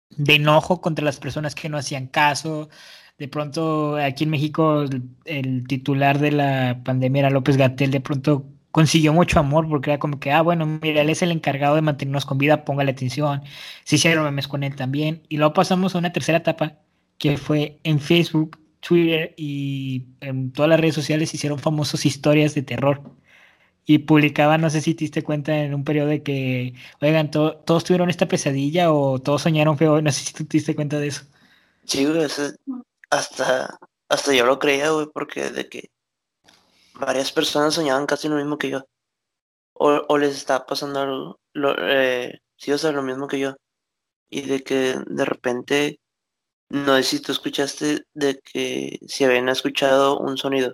de 0.09 0.35
enojo 0.35 0.81
contra 0.81 1.05
las 1.05 1.19
personas 1.19 1.55
que 1.55 1.69
no 1.69 1.77
hacían 1.77 2.07
caso. 2.07 2.69
De 3.17 3.27
pronto, 3.27 3.97
aquí 3.97 4.25
en 4.25 4.29
México, 4.31 4.85
el, 5.25 5.67
titular 5.67 6.19
de 6.19 6.31
la 6.31 6.81
pandemia 6.83 7.21
era 7.21 7.29
López 7.29 7.57
Gatel, 7.57 7.91
de 7.91 8.01
pronto 8.01 8.45
consiguió 8.71 9.11
mucho 9.13 9.39
amor 9.39 9.67
porque 9.67 9.91
era 9.91 9.99
como 9.99 10.19
que, 10.19 10.31
ah, 10.31 10.41
bueno, 10.41 10.65
mira, 10.65 11.01
él 11.01 11.09
es 11.09 11.21
el 11.23 11.31
encargado 11.31 11.75
de 11.75 11.81
mantenernos 11.81 12.25
con 12.25 12.37
vida, 12.37 12.63
póngale 12.63 12.91
atención. 12.91 13.41
Se 13.83 13.95
hicieron 13.95 14.23
memes 14.25 14.47
con 14.47 14.63
él 14.63 14.75
también. 14.75 15.23
Y 15.29 15.37
luego 15.37 15.53
pasamos 15.53 15.95
a 15.95 15.97
una 15.99 16.13
tercera 16.13 16.39
etapa 16.39 16.75
que 17.17 17.37
fue 17.37 17.79
en 17.83 17.99
Facebook, 17.99 18.59
Twitter 18.79 19.33
y 19.37 20.05
en 20.21 20.51
todas 20.51 20.69
las 20.69 20.79
redes 20.79 20.95
sociales 20.95 21.33
hicieron 21.33 21.59
famosos 21.59 22.05
historias 22.05 22.53
de 22.55 22.61
terror. 22.63 23.01
Y 23.89 23.99
publicaban, 23.99 24.59
no 24.59 24.69
sé 24.69 24.81
si 24.81 24.93
te 24.93 25.05
diste 25.05 25.23
cuenta 25.23 25.57
en 25.57 25.73
un 25.73 25.85
periodo 25.85 26.09
de 26.09 26.21
que, 26.21 26.73
oigan, 27.01 27.31
todos 27.31 27.83
tuvieron 27.85 28.09
esta 28.09 28.27
pesadilla 28.27 28.91
o 28.91 29.19
todos 29.19 29.43
soñaron 29.43 29.77
feo, 29.77 30.01
no 30.01 30.11
sé 30.11 30.25
si 30.25 30.33
tú 30.33 30.45
te 30.45 30.57
diste 30.57 30.75
cuenta 30.75 30.99
de 30.99 31.07
eso. 31.07 31.23
Sí, 31.85 32.05
güey, 32.05 32.27
hasta, 33.09 33.79
hasta 34.09 34.33
yo 34.33 34.45
lo 34.45 34.59
creía, 34.59 34.89
güey, 34.91 35.07
porque 35.13 35.51
de 35.51 35.69
que 35.69 35.89
varias 36.95 37.31
personas 37.31 37.75
soñaban 37.75 38.05
casi 38.05 38.27
lo 38.27 38.35
mismo 38.35 38.57
que 38.57 38.69
yo. 38.71 38.83
O, 39.73 39.89
o 40.09 40.17
les 40.17 40.35
estaba 40.35 40.65
pasando 40.65 40.99
algo, 40.99 41.39
lo, 41.53 41.75
eh, 41.77 42.41
sí, 42.57 42.71
o 42.73 42.77
sea, 42.77 42.91
lo 42.91 43.03
mismo 43.03 43.27
que 43.27 43.39
yo. 43.39 43.55
Y 44.29 44.41
de 44.41 44.63
que 44.63 44.95
de 45.07 45.25
repente, 45.25 45.99
no 46.69 46.97
sé 46.97 47.03
si 47.03 47.21
tú 47.21 47.31
escuchaste 47.31 48.03
de 48.13 48.39
que 48.39 48.99
se 49.07 49.25
habían 49.25 49.49
escuchado 49.49 50.19
un 50.19 50.37
sonido 50.37 50.73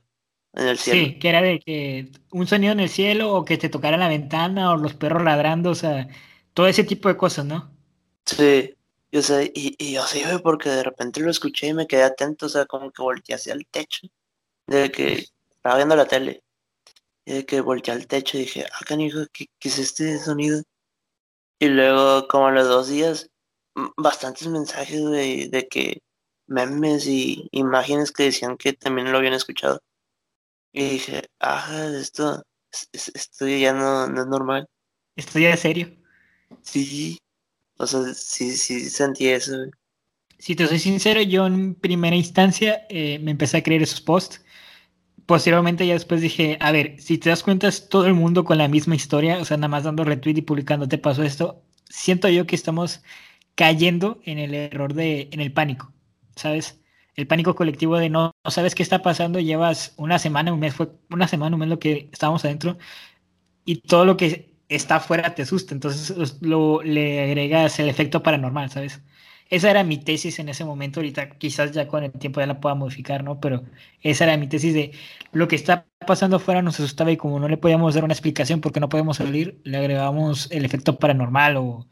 en 0.53 0.67
el 0.67 0.77
cielo. 0.77 1.05
Sí, 1.05 1.19
que 1.19 1.29
era 1.29 1.41
de 1.41 1.59
que 1.59 2.11
un 2.31 2.47
sonido 2.47 2.73
en 2.73 2.79
el 2.79 2.89
cielo 2.89 3.33
o 3.33 3.45
que 3.45 3.57
te 3.57 3.69
tocara 3.69 3.97
la 3.97 4.07
ventana 4.07 4.71
o 4.71 4.77
los 4.77 4.93
perros 4.93 5.23
ladrando, 5.23 5.71
o 5.71 5.75
sea, 5.75 6.07
todo 6.53 6.67
ese 6.67 6.83
tipo 6.83 7.09
de 7.09 7.17
cosas, 7.17 7.45
¿no? 7.45 7.71
Sí, 8.25 8.75
Y, 9.11 9.17
o 9.17 9.21
sea, 9.21 9.43
y, 9.43 9.75
y 9.77 9.93
yo 9.93 10.03
sí, 10.07 10.23
güey, 10.23 10.39
porque 10.39 10.69
de 10.69 10.83
repente 10.83 11.21
lo 11.21 11.31
escuché 11.31 11.67
y 11.67 11.73
me 11.73 11.87
quedé 11.87 12.03
atento, 12.03 12.45
o 12.47 12.49
sea, 12.49 12.65
como 12.65 12.91
que 12.91 13.01
volteé 13.01 13.35
hacia 13.35 13.53
el 13.53 13.65
techo, 13.67 14.07
de 14.67 14.91
que 14.91 15.27
estaba 15.55 15.77
viendo 15.77 15.95
la 15.95 16.07
tele, 16.07 16.43
y 17.25 17.33
de 17.33 17.45
que 17.45 17.61
volteé 17.61 17.93
al 17.93 18.07
techo 18.07 18.37
y 18.37 18.41
dije, 18.41 18.65
ah, 18.71 18.85
canijo, 18.85 19.19
¿qué, 19.33 19.47
¿qué 19.59 19.69
es 19.69 19.79
este 19.79 20.19
sonido? 20.19 20.61
Y 21.59 21.67
luego, 21.69 22.27
como 22.27 22.47
a 22.47 22.51
los 22.51 22.67
dos 22.67 22.89
días, 22.89 23.29
bastantes 23.97 24.47
mensajes, 24.47 25.01
güey, 25.01 25.47
de 25.49 25.67
que 25.67 26.01
memes 26.47 27.07
y 27.07 27.47
imágenes 27.51 28.11
que 28.11 28.23
decían 28.23 28.57
que 28.57 28.73
también 28.73 29.11
lo 29.11 29.17
habían 29.17 29.33
escuchado. 29.33 29.81
Y 30.73 30.89
dije, 30.89 31.21
ah, 31.39 31.87
esto, 31.95 32.43
esto 32.91 33.47
ya 33.47 33.73
no, 33.73 34.07
no 34.07 34.21
es 34.21 34.27
normal. 34.27 34.67
Esto 35.15 35.39
ya 35.39 35.53
es 35.53 35.59
serio. 35.59 35.95
Sí, 36.63 37.19
o 37.77 37.85
sea, 37.85 38.01
sí, 38.13 38.57
sí 38.57 38.89
sentí 38.89 39.27
eso. 39.27 39.53
Si 40.39 40.55
te 40.55 40.67
soy 40.67 40.79
sincero, 40.79 41.21
yo 41.21 41.45
en 41.45 41.75
primera 41.75 42.15
instancia 42.15 42.85
eh, 42.89 43.19
me 43.19 43.31
empecé 43.31 43.57
a 43.57 43.63
creer 43.63 43.83
esos 43.83 44.01
posts. 44.01 44.43
Posteriormente 45.25 45.87
ya 45.87 45.93
después 45.93 46.21
dije, 46.21 46.57
a 46.59 46.71
ver, 46.71 46.99
si 46.99 47.17
te 47.17 47.29
das 47.29 47.43
cuenta 47.43 47.67
es 47.67 47.87
todo 47.87 48.07
el 48.07 48.13
mundo 48.13 48.43
con 48.43 48.57
la 48.57 48.67
misma 48.67 48.95
historia, 48.95 49.37
o 49.39 49.45
sea, 49.45 49.57
nada 49.57 49.69
más 49.69 49.83
dando 49.83 50.03
retweet 50.03 50.37
y 50.37 50.41
publicando 50.41 50.87
te 50.87 50.97
pasó 50.97 51.23
esto. 51.23 51.63
Siento 51.89 52.27
yo 52.29 52.45
que 52.47 52.55
estamos 52.55 53.01
cayendo 53.55 54.19
en 54.25 54.39
el 54.39 54.53
error 54.53 54.93
de, 54.93 55.29
en 55.31 55.39
el 55.39 55.53
pánico, 55.53 55.93
¿sabes? 56.35 56.82
El 57.15 57.27
pánico 57.27 57.55
colectivo 57.55 57.97
de 57.97 58.09
no, 58.09 58.31
sabes 58.49 58.75
qué 58.75 58.83
está 58.83 59.01
pasando, 59.01 59.39
llevas 59.39 59.93
una 59.97 60.19
semana, 60.19 60.53
un 60.53 60.59
mes, 60.59 60.73
fue 60.75 60.89
una 61.11 61.27
semana, 61.27 61.55
un 61.55 61.59
mes 61.59 61.69
lo 61.69 61.79
que 61.79 62.09
estábamos 62.11 62.43
adentro 62.45 62.77
y 63.65 63.81
todo 63.81 64.05
lo 64.05 64.17
que 64.17 64.55
está 64.69 64.97
afuera 64.97 65.35
te 65.35 65.43
asusta, 65.43 65.73
entonces 65.73 66.41
lo, 66.41 66.81
le 66.83 67.23
agregas 67.23 67.79
el 67.79 67.89
efecto 67.89 68.23
paranormal, 68.23 68.69
¿sabes? 68.71 69.01
Esa 69.49 69.69
era 69.69 69.83
mi 69.83 69.97
tesis 69.97 70.39
en 70.39 70.49
ese 70.49 70.65
momento, 70.65 70.99
ahorita 70.99 71.37
quizás 71.37 71.71
ya 71.73 71.87
con 71.87 72.03
el 72.03 72.11
tiempo 72.13 72.39
ya 72.39 72.47
la 72.47 72.59
pueda 72.59 72.75
modificar, 72.75 73.23
¿no? 73.23 73.39
Pero 73.39 73.63
esa 74.01 74.23
era 74.25 74.37
mi 74.37 74.47
tesis 74.47 74.73
de 74.73 74.93
lo 75.31 75.47
que 75.47 75.55
está 75.55 75.85
pasando 76.07 76.37
afuera 76.37 76.61
nos 76.61 76.79
asustaba 76.79 77.11
y 77.11 77.17
como 77.17 77.39
no 77.39 77.47
le 77.47 77.57
podíamos 77.57 77.93
dar 77.93 78.03
una 78.03 78.13
explicación 78.13 78.61
porque 78.61 78.79
no 78.79 78.89
podemos 78.89 79.17
salir, 79.17 79.59
le 79.63 79.77
agregamos 79.77 80.49
el 80.51 80.65
efecto 80.65 80.97
paranormal 80.97 81.57
o, 81.57 81.87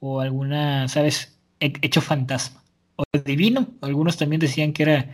o 0.00 0.20
alguna, 0.20 0.88
¿sabes? 0.88 1.38
Hecho 1.60 2.00
fantasma 2.00 2.63
o 2.96 3.04
divino. 3.24 3.66
Algunos 3.80 4.16
también 4.16 4.40
decían 4.40 4.72
que 4.72 4.82
era 4.84 5.10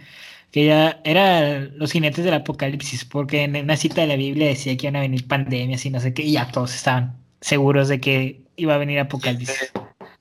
que 0.50 0.66
ya 0.66 1.00
era 1.04 1.60
los 1.60 1.92
jinetes 1.92 2.24
del 2.24 2.34
apocalipsis, 2.34 3.04
porque 3.04 3.44
en 3.44 3.56
una 3.56 3.76
cita 3.76 4.00
de 4.00 4.08
la 4.08 4.16
Biblia 4.16 4.48
decía 4.48 4.76
que 4.76 4.86
iban 4.86 4.96
a 4.96 5.00
venir 5.00 5.28
pandemias 5.28 5.86
y 5.86 5.90
no 5.90 6.00
sé 6.00 6.12
qué, 6.12 6.22
y 6.22 6.32
ya 6.32 6.50
todos 6.50 6.74
estaban 6.74 7.16
seguros 7.40 7.88
de 7.88 8.00
que 8.00 8.42
iba 8.56 8.74
a 8.74 8.78
venir 8.78 8.98
apocalipsis. 8.98 9.72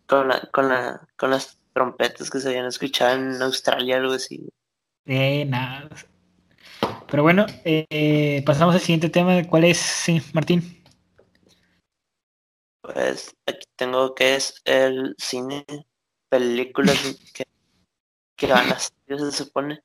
Con, 0.05 0.27
la, 0.27 0.47
con, 0.51 0.69
la, 0.69 1.01
con 1.17 1.31
las 1.31 1.57
trompetas 1.73 2.29
que 2.29 2.39
se 2.39 2.49
habían 2.49 2.65
escuchado 2.65 3.15
en 3.15 3.41
Australia, 3.41 3.97
algo 3.97 4.13
así. 4.13 4.47
Eh, 5.05 5.45
nada. 5.45 5.89
Pero 7.09 7.23
bueno, 7.23 7.45
eh, 7.65 8.43
pasamos 8.45 8.75
al 8.75 8.81
siguiente 8.81 9.09
tema. 9.09 9.43
¿Cuál 9.47 9.63
es, 9.63 9.77
sí, 9.77 10.21
Martín? 10.33 10.83
Pues 12.81 13.35
aquí 13.45 13.65
tengo 13.75 14.13
que 14.15 14.35
es 14.35 14.61
el 14.65 15.15
cine, 15.17 15.65
películas 16.29 16.98
que, 17.33 17.45
que 18.36 18.48
van 18.48 18.71
a 18.71 18.79
ser, 18.79 19.19
se 19.19 19.31
supone. 19.31 19.81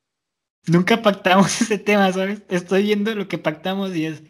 Nunca 0.66 1.02
pactamos 1.02 1.60
ese 1.60 1.78
tema, 1.78 2.12
¿sabes? 2.12 2.42
Estoy 2.48 2.84
viendo 2.84 3.14
lo 3.14 3.28
que 3.28 3.38
pactamos 3.38 3.94
y 3.94 4.06
es 4.06 4.22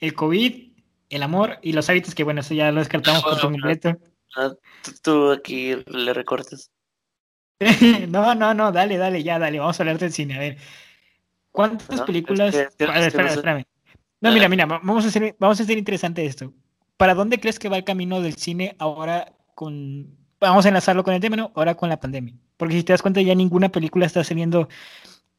el 0.00 0.14
COVID, 0.14 0.72
el 1.10 1.22
amor 1.22 1.58
y 1.62 1.72
los 1.72 1.88
hábitos, 1.88 2.14
que 2.14 2.24
bueno, 2.24 2.40
eso 2.40 2.54
ya 2.54 2.70
lo 2.72 2.80
descartamos 2.80 3.22
por 3.22 3.40
completo. 3.40 3.98
Ah, 4.36 4.52
tú 5.02 5.30
aquí 5.30 5.76
le 5.86 6.12
recortes. 6.14 6.70
no, 8.08 8.34
no, 8.34 8.54
no, 8.54 8.72
dale, 8.72 8.96
dale, 8.96 9.22
ya, 9.22 9.38
dale, 9.38 9.58
vamos 9.58 9.78
a 9.78 9.82
hablar 9.82 9.98
del 9.98 10.12
cine. 10.12 10.36
A 10.36 10.40
ver, 10.40 10.58
¿cuántas 11.50 12.00
películas? 12.02 12.54
a 12.54 12.58
ver, 12.58 13.02
espera, 13.02 13.30
espérame. 13.30 13.64
No, 14.20 14.32
mira, 14.32 14.48
mira, 14.48 14.66
vamos 14.66 15.04
a 15.04 15.08
hacer, 15.08 15.36
vamos 15.38 15.60
a 15.60 15.62
hacer 15.64 15.78
interesante 15.78 16.24
esto. 16.24 16.52
¿Para 16.96 17.14
dónde 17.14 17.40
crees 17.40 17.58
que 17.58 17.68
va 17.68 17.76
el 17.76 17.84
camino 17.84 18.20
del 18.20 18.36
cine 18.36 18.76
ahora 18.78 19.34
con, 19.54 20.16
vamos 20.48 20.64
a 20.64 20.68
enlazarlo 20.68 21.04
con 21.04 21.14
el 21.14 21.20
tema, 21.20 21.36
¿no? 21.36 21.52
Ahora 21.54 21.74
con 21.74 21.88
la 21.88 22.00
pandemia? 22.00 22.34
Porque 22.56 22.74
si 22.74 22.82
te 22.82 22.92
das 22.92 23.02
cuenta, 23.02 23.20
ya 23.20 23.34
ninguna 23.34 23.70
película 23.70 24.06
está 24.06 24.24
saliendo 24.24 24.68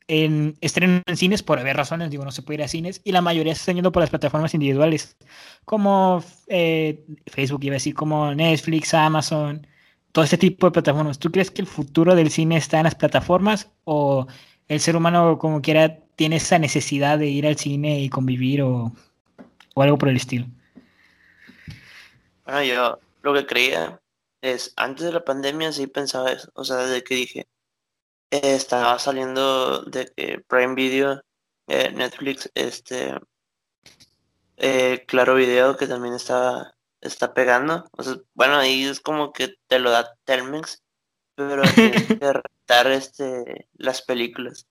en 0.07 0.57
estreno 0.61 1.01
en 1.05 1.17
cines 1.17 1.43
por 1.43 1.59
haber 1.59 1.77
razones, 1.77 2.09
digo, 2.09 2.25
no 2.25 2.31
se 2.31 2.41
puede 2.41 2.55
ir 2.55 2.63
a 2.63 2.67
cines, 2.67 3.01
y 3.03 3.11
la 3.11 3.21
mayoría 3.21 3.53
se 3.55 3.61
están 3.61 3.75
yendo 3.75 3.91
por 3.91 4.01
las 4.01 4.09
plataformas 4.09 4.53
individuales, 4.53 5.17
como 5.65 6.23
eh, 6.47 7.05
Facebook, 7.27 7.63
iba 7.63 7.73
a 7.73 7.75
decir, 7.75 7.95
como 7.95 8.33
Netflix, 8.33 8.93
Amazon, 8.93 9.65
todo 10.11 10.25
este 10.25 10.37
tipo 10.37 10.67
de 10.67 10.71
plataformas. 10.71 11.19
¿Tú 11.19 11.31
crees 11.31 11.51
que 11.51 11.61
el 11.61 11.67
futuro 11.67 12.15
del 12.15 12.29
cine 12.29 12.57
está 12.57 12.77
en 12.79 12.83
las 12.83 12.95
plataformas 12.95 13.69
o 13.85 14.27
el 14.67 14.79
ser 14.79 14.95
humano, 14.95 15.37
como 15.37 15.61
quiera, 15.61 15.99
tiene 16.15 16.37
esa 16.37 16.59
necesidad 16.59 17.17
de 17.17 17.27
ir 17.27 17.47
al 17.47 17.57
cine 17.57 17.99
y 18.01 18.09
convivir 18.09 18.61
o, 18.61 18.91
o 19.73 19.81
algo 19.81 19.97
por 19.97 20.09
el 20.09 20.17
estilo? 20.17 20.45
Bueno, 22.45 22.63
yo 22.63 22.99
lo 23.23 23.33
que 23.33 23.45
creía 23.45 23.99
es, 24.43 24.73
antes 24.75 25.05
de 25.05 25.13
la 25.13 25.23
pandemia 25.23 25.71
sí 25.71 25.87
pensaba 25.87 26.31
eso, 26.31 26.51
o 26.53 26.65
sea, 26.65 26.77
desde 26.77 27.03
que 27.03 27.15
dije, 27.15 27.47
estaba 28.29 28.99
saliendo 28.99 29.83
de 29.83 30.11
que 30.15 30.39
Prime 30.47 30.75
Video, 30.75 31.21
eh, 31.67 31.91
Netflix, 31.93 32.51
este, 32.55 33.15
eh, 34.57 35.05
Claro 35.07 35.35
Video, 35.35 35.77
que 35.77 35.87
también 35.87 36.13
está, 36.15 36.75
está 37.01 37.33
pegando. 37.33 37.85
O 37.93 38.03
sea, 38.03 38.15
bueno, 38.33 38.57
ahí 38.57 38.83
es 38.83 38.99
como 38.99 39.31
que 39.33 39.55
te 39.67 39.79
lo 39.79 39.91
da 39.91 40.13
Telmex, 40.25 40.83
pero 41.35 41.61
tienes 41.75 42.07
que 42.07 42.33
rentar 42.33 42.87
este, 42.91 43.69
las 43.73 44.01
películas. 44.01 44.67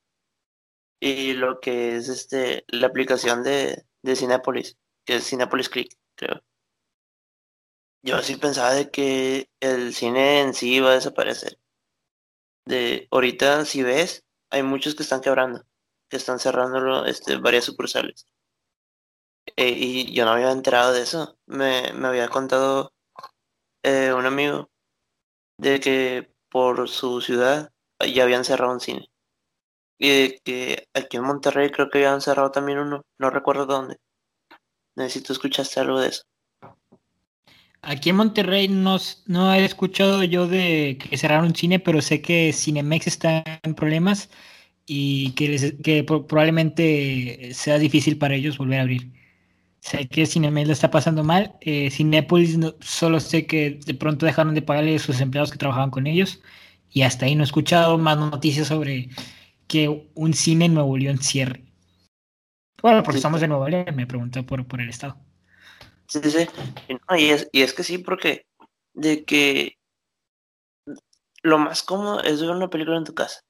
Y 1.00 1.32
lo 1.32 1.60
que 1.60 1.96
es 1.96 2.08
este, 2.08 2.64
la 2.68 2.88
aplicación 2.88 3.42
de, 3.42 3.84
de 4.02 4.16
Cinepolis, 4.16 4.76
que 5.04 5.16
es 5.16 5.24
Cinepolis 5.24 5.68
Click, 5.68 5.96
creo. 6.14 6.42
Yo 8.04 8.22
sí 8.22 8.36
pensaba 8.36 8.74
de 8.74 8.90
que 8.90 9.48
el 9.60 9.92
cine 9.94 10.40
en 10.40 10.54
sí 10.54 10.74
iba 10.74 10.90
a 10.90 10.94
desaparecer 10.94 11.58
de 12.64 13.08
ahorita 13.10 13.64
si 13.64 13.82
ves, 13.82 14.24
hay 14.50 14.62
muchos 14.62 14.94
que 14.94 15.02
están 15.02 15.20
quebrando, 15.20 15.62
que 16.08 16.16
están 16.16 16.38
cerrando 16.38 17.04
este, 17.06 17.36
varias 17.36 17.64
sucursales. 17.64 18.26
Eh, 19.56 19.74
y 19.76 20.14
yo 20.14 20.24
no 20.24 20.32
había 20.32 20.50
enterado 20.50 20.92
de 20.92 21.02
eso. 21.02 21.36
Me, 21.46 21.92
me 21.94 22.08
había 22.08 22.28
contado 22.28 22.92
eh, 23.84 24.12
un 24.14 24.26
amigo 24.26 24.70
de 25.58 25.80
que 25.80 26.34
por 26.50 26.88
su 26.88 27.20
ciudad 27.20 27.70
ya 28.14 28.24
habían 28.24 28.44
cerrado 28.44 28.72
un 28.72 28.80
cine. 28.80 29.08
Y 29.98 30.08
de 30.10 30.40
que 30.44 30.88
aquí 30.94 31.18
en 31.18 31.24
Monterrey 31.24 31.70
creo 31.70 31.90
que 31.90 31.98
habían 31.98 32.20
cerrado 32.22 32.50
también 32.52 32.78
uno, 32.80 33.02
no 33.18 33.30
recuerdo 33.30 33.66
dónde. 33.66 33.98
Necesito 34.96 35.34
escuchaste 35.34 35.80
algo 35.80 36.00
de 36.00 36.08
eso. 36.08 36.22
Aquí 37.82 38.10
en 38.10 38.16
Monterrey 38.16 38.68
no, 38.68 38.98
no 39.26 39.52
he 39.52 39.64
escuchado 39.64 40.22
yo 40.22 40.46
de 40.46 40.98
que 40.98 41.18
cerraron 41.18 41.46
un 41.46 41.54
cine, 41.56 41.80
pero 41.80 42.00
sé 42.00 42.22
que 42.22 42.52
Cinemex 42.52 43.08
está 43.08 43.42
en 43.64 43.74
problemas 43.74 44.30
y 44.86 45.32
que, 45.32 45.76
que 45.82 46.04
probablemente 46.04 47.50
sea 47.54 47.78
difícil 47.78 48.18
para 48.18 48.36
ellos 48.36 48.58
volver 48.58 48.78
a 48.78 48.82
abrir. 48.82 49.12
Sé 49.80 50.08
que 50.08 50.26
Cinemex 50.26 50.68
lo 50.68 50.72
está 50.74 50.90
pasando 50.92 51.24
mal. 51.24 51.56
Eh, 51.60 51.90
Cinepolis 51.90 52.58
solo 52.80 53.20
sé 53.20 53.46
que 53.46 53.80
de 53.84 53.94
pronto 53.94 54.26
dejaron 54.26 54.54
de 54.54 54.62
pagarle 54.62 54.96
a 54.96 54.98
sus 55.00 55.20
empleados 55.20 55.50
que 55.50 55.58
trabajaban 55.58 55.90
con 55.90 56.06
ellos 56.06 56.40
y 56.92 57.02
hasta 57.02 57.26
ahí 57.26 57.34
no 57.34 57.42
he 57.42 57.46
escuchado 57.46 57.98
más 57.98 58.16
noticias 58.18 58.68
sobre 58.68 59.08
que 59.66 60.08
un 60.14 60.34
cine 60.34 60.66
en 60.66 60.74
Nuevo 60.74 60.96
León 60.96 61.18
cierre. 61.18 61.64
Bueno, 62.82 63.02
porque 63.02 63.18
estamos 63.18 63.40
de 63.40 63.48
Nuevo 63.48 63.68
León, 63.68 63.86
me 63.96 64.06
pregunto 64.06 64.44
por, 64.46 64.66
por 64.66 64.80
el 64.80 64.90
estado. 64.90 65.16
Sí, 66.08 66.20
sí. 66.30 66.46
y, 67.16 67.30
es, 67.30 67.48
y 67.52 67.62
es 67.62 67.72
que 67.74 67.82
sí, 67.84 67.98
porque 67.98 68.46
de 68.94 69.24
que 69.24 69.78
lo 71.42 71.58
más 71.58 71.82
cómodo 71.82 72.22
es 72.22 72.40
ver 72.40 72.50
una 72.50 72.68
película 72.68 72.96
en 72.96 73.04
tu 73.04 73.14
casa. 73.14 73.40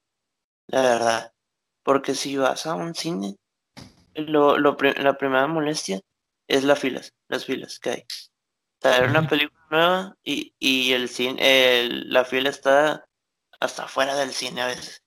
La 0.69 0.83
verdad. 0.83 1.33
Porque 1.85 2.15
si 2.15 2.37
vas 2.37 2.67
a 2.67 2.75
un 2.75 2.95
cine, 2.95 3.37
lo, 4.15 4.59
lo, 4.59 4.77
la 4.97 5.19
primera 5.19 5.47
molestia 5.47 6.01
es 6.49 6.65
las 6.65 6.79
filas, 6.79 7.13
las 7.29 7.45
filas 7.45 7.79
que 7.79 7.91
hay. 7.91 8.05
Traer 8.79 9.09
una 9.09 9.27
película 9.27 9.67
nueva 9.71 10.17
y, 10.23 10.55
y 10.59 10.93
el 10.93 11.09
cine, 11.09 11.81
el, 11.81 12.11
la 12.11 12.25
fila 12.25 12.51
está 12.51 13.05
hasta 13.61 13.85
afuera 13.85 14.17
del 14.17 14.33
cine 14.33 14.63
a 14.63 14.67
veces. 14.67 15.03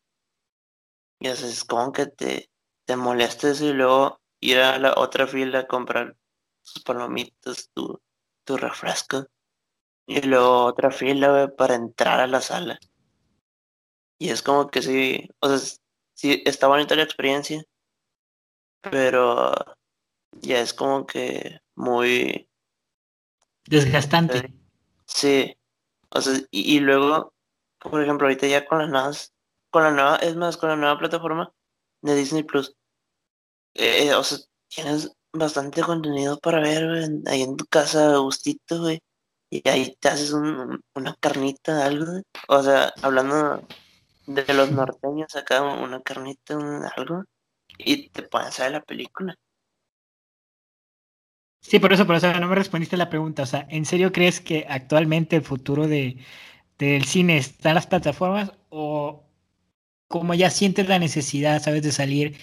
Y 1.19 1.27
es 1.27 1.63
como 1.63 1.91
que 1.91 2.07
te, 2.07 2.49
te 2.85 2.95
molestes 2.95 3.61
y 3.61 3.73
luego 3.73 4.19
ir 4.41 4.59
a 4.59 4.77
la 4.79 4.93
otra 4.97 5.27
fila 5.27 5.59
a 5.59 5.67
comprar 5.67 6.15
sus 6.65 6.83
palomitas, 6.83 7.69
tu, 7.73 8.01
tu 8.43 8.57
refresco. 8.57 9.27
Y 10.07 10.21
luego 10.21 10.65
otra 10.65 10.91
fila, 10.91 11.51
para 11.55 11.75
entrar 11.75 12.19
a 12.19 12.27
la 12.27 12.41
sala. 12.41 12.79
Y 14.19 14.29
es 14.29 14.41
como 14.41 14.69
que 14.69 14.81
sí, 14.81 15.29
o 15.39 15.49
sea, 15.49 15.77
sí, 16.13 16.43
está 16.45 16.67
bonita 16.67 16.95
la 16.95 17.03
experiencia, 17.03 17.63
pero 18.81 19.53
ya 20.31 20.59
es 20.59 20.73
como 20.73 21.05
que 21.05 21.59
muy... 21.75 22.47
Desgastante. 23.65 24.53
Sí, 25.05 25.57
o 26.09 26.21
sea, 26.21 26.39
y, 26.51 26.79
luego 26.79 27.35
por 27.89 28.01
ejemplo, 28.01 28.27
ahorita 28.27 28.47
ya 28.47 28.65
con 28.65 28.79
las 28.79 28.89
nuevas, 28.89 29.33
con 29.69 29.83
la 29.83 29.91
nueva, 29.91 30.15
es 30.17 30.35
más, 30.35 30.57
con 30.57 30.69
la 30.69 30.75
nueva 30.75 30.97
plataforma 30.97 31.53
de 32.01 32.15
Disney 32.15 32.43
Plus, 32.43 32.75
eh, 33.73 34.13
o 34.13 34.23
sea, 34.23 34.39
tienes 34.67 35.14
bastante 35.37 35.81
contenido 35.81 36.37
para 36.39 36.59
ver, 36.59 37.09
ahí 37.27 37.41
en 37.41 37.55
tu 37.55 37.65
casa, 37.65 38.17
gustito. 38.17 38.91
Y 38.91 39.67
ahí 39.69 39.95
te 39.99 40.09
haces 40.09 40.31
un, 40.31 40.81
una 40.95 41.15
carnita, 41.19 41.85
algo. 41.85 42.21
O 42.47 42.63
sea, 42.63 42.93
hablando 43.01 43.61
de 44.27 44.53
los 44.53 44.71
norteños, 44.71 45.35
acá 45.35 45.61
una 45.61 46.01
carnita, 46.01 46.57
un, 46.57 46.83
algo, 46.95 47.23
y 47.77 48.09
te 48.09 48.23
pones 48.23 48.59
a 48.59 48.63
ver 48.63 48.71
la 48.73 48.81
película. 48.81 49.35
Sí, 51.61 51.79
por 51.79 51.93
eso, 51.93 52.05
por 52.05 52.15
eso 52.15 52.31
no 52.39 52.47
me 52.47 52.55
respondiste 52.55 52.97
la 52.97 53.09
pregunta. 53.09 53.43
O 53.43 53.45
sea, 53.45 53.67
¿en 53.69 53.85
serio 53.85 54.11
crees 54.11 54.39
que 54.39 54.65
actualmente 54.69 55.35
el 55.35 55.41
futuro 55.41 55.87
de, 55.87 56.17
del 56.77 57.05
cine 57.05 57.37
está 57.37 57.69
en 57.69 57.75
las 57.75 57.87
plataformas? 57.87 58.51
¿O 58.69 59.25
como 60.07 60.33
ya 60.35 60.49
sientes 60.51 60.87
la 60.87 60.99
necesidad, 60.99 61.61
sabes, 61.61 61.81
de 61.83 61.91
salir 61.91 62.37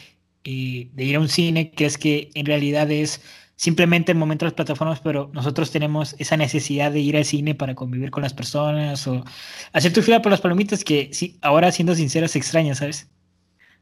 de 0.44 1.04
ir 1.04 1.16
a 1.16 1.20
un 1.20 1.28
cine, 1.28 1.70
crees 1.74 1.98
que 1.98 2.30
en 2.34 2.46
realidad 2.46 2.90
es 2.90 3.22
simplemente 3.56 4.10
el 4.10 4.18
momento 4.18 4.44
de 4.44 4.50
las 4.50 4.54
plataformas, 4.54 5.00
pero 5.00 5.30
nosotros 5.32 5.70
tenemos 5.70 6.16
esa 6.18 6.36
necesidad 6.36 6.90
de 6.90 7.00
ir 7.00 7.16
al 7.16 7.24
cine 7.24 7.54
para 7.54 7.74
convivir 7.74 8.10
con 8.10 8.22
las 8.22 8.34
personas 8.34 9.06
o 9.06 9.24
hacer 9.72 9.92
tu 9.92 10.02
fila 10.02 10.20
por 10.20 10.32
las 10.32 10.40
palomitas 10.40 10.82
que 10.82 11.10
sí, 11.12 11.38
ahora 11.42 11.70
siendo 11.70 11.94
sincero 11.94 12.26
se 12.26 12.38
extraña, 12.38 12.74
¿sabes? 12.74 13.08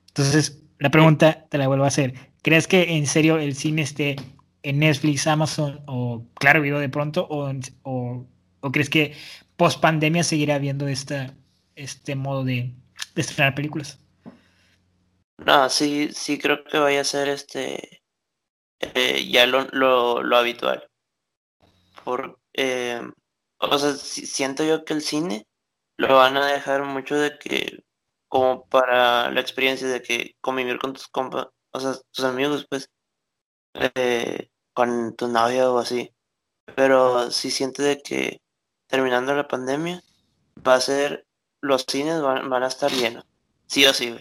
Entonces, 0.09 0.63
la 0.79 0.91
pregunta 0.91 1.47
te 1.49 1.59
la 1.59 1.69
vuelvo 1.69 1.85
a 1.85 1.89
hacer. 1.89 2.15
¿Crees 2.43 2.67
que 2.67 2.97
en 2.97 3.07
serio 3.07 3.39
el 3.39 3.55
cine 3.55 3.83
esté 3.83 4.17
en 4.63 4.81
Netflix, 4.81 5.27
Amazon 5.27 5.81
o 5.87 6.27
Claro 6.35 6.63
Video 6.63 6.79
de 6.79 6.89
pronto? 6.89 7.27
¿O, 7.31 7.51
o, 7.83 8.27
o 8.61 8.73
crees 8.73 8.91
que 8.91 9.15
post 9.57 9.81
pandemia 9.81 10.25
seguirá 10.25 10.57
habiendo 10.57 10.89
esta, 10.89 11.35
este 11.77 12.17
modo 12.17 12.45
de, 12.45 12.75
de 13.15 13.21
estrenar 13.23 13.55
películas? 13.55 14.00
No, 15.51 15.69
sí, 15.69 16.11
sí 16.13 16.39
creo 16.39 16.63
que 16.63 16.79
vaya 16.79 17.01
a 17.01 17.05
ser 17.05 17.29
este 17.29 18.03
eh, 18.81 19.29
ya 19.29 19.47
lo, 19.47 19.65
lo, 19.73 20.23
lo, 20.23 20.37
habitual. 20.37 20.89
Por, 22.05 22.39
eh, 22.55 23.01
o 23.59 23.79
sea, 23.79 23.95
siento 23.95 24.63
yo 24.65 24.85
que 24.85 24.95
el 24.95 25.03
cine 25.03 25.47
lo 25.97 26.17
van 26.17 26.37
a 26.37 26.47
dejar 26.47 26.85
mucho 26.85 27.17
de 27.17 27.37
que, 27.39 27.83
como 28.29 28.69
para 28.69 29.33
la 29.33 29.41
experiencia 29.41 29.89
de 29.89 30.03
que 30.03 30.37
convivir 30.41 30.79
con 30.79 30.93
tus 30.93 31.09
compas, 31.09 31.49
o 31.73 31.81
sea, 31.81 31.95
tus 32.13 32.25
amigos, 32.25 32.67
pues, 32.71 32.89
eh, 33.75 34.51
con 34.73 35.17
tu 35.17 35.29
novia 35.29 35.71
o 35.73 35.79
así. 35.79 36.13
Pero 36.77 37.31
sí 37.33 37.51
siento 37.51 37.83
de 37.83 38.01
que 38.03 38.41
terminando 38.89 39.35
la 39.35 39.49
pandemia 39.49 40.03
va 40.67 40.75
a 40.77 40.81
ser, 40.81 41.27
los 41.61 41.85
cines 41.89 42.23
van, 42.23 42.49
van 42.51 42.63
a 42.63 42.69
estar 42.69 42.93
llenos, 42.93 43.25
sí 43.67 43.85
o 43.87 43.95
sí, 43.95 44.17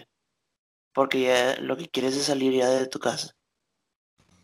porque 1.00 1.22
ya 1.22 1.56
lo 1.62 1.78
que 1.78 1.88
quieres 1.88 2.14
es 2.14 2.26
salir 2.26 2.52
ya 2.52 2.68
de 2.68 2.86
tu 2.86 2.98
casa. 2.98 3.30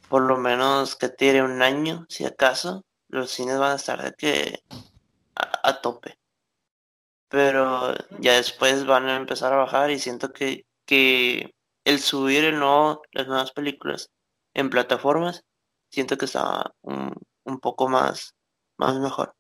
Por 0.09 0.23
lo 0.23 0.39
menos 0.39 0.97
que 0.97 1.11
tire 1.11 1.43
un 1.43 1.61
año, 1.61 2.07
si 2.09 2.25
acaso, 2.25 2.83
los 3.09 3.31
cines 3.31 3.59
van 3.59 3.73
a 3.73 3.75
estar 3.75 4.03
de 4.03 4.15
que 4.15 4.63
a, 5.35 5.83
tope. 5.83 6.19
Pero 7.29 7.95
ya 8.21 8.37
después 8.37 8.87
van 8.87 9.07
a 9.07 9.17
empezar 9.17 9.53
a 9.53 9.59
bajar 9.59 9.91
y 9.91 9.99
siento 9.99 10.33
que, 10.33 10.65
que 10.87 11.51
el 11.85 12.01
subir 12.01 12.45
el 12.47 12.59
nuevo, 12.59 13.03
las 13.13 13.27
nuevas 13.27 13.53
películas 13.53 14.09
en 14.55 14.71
plataformas, 14.71 15.45
siento 15.91 16.17
que 16.17 16.25
está 16.25 16.73
un, 16.81 17.13
un 17.45 17.61
poco 17.61 17.87
más, 17.91 18.35
más 18.79 18.99
mejor. 18.99 19.35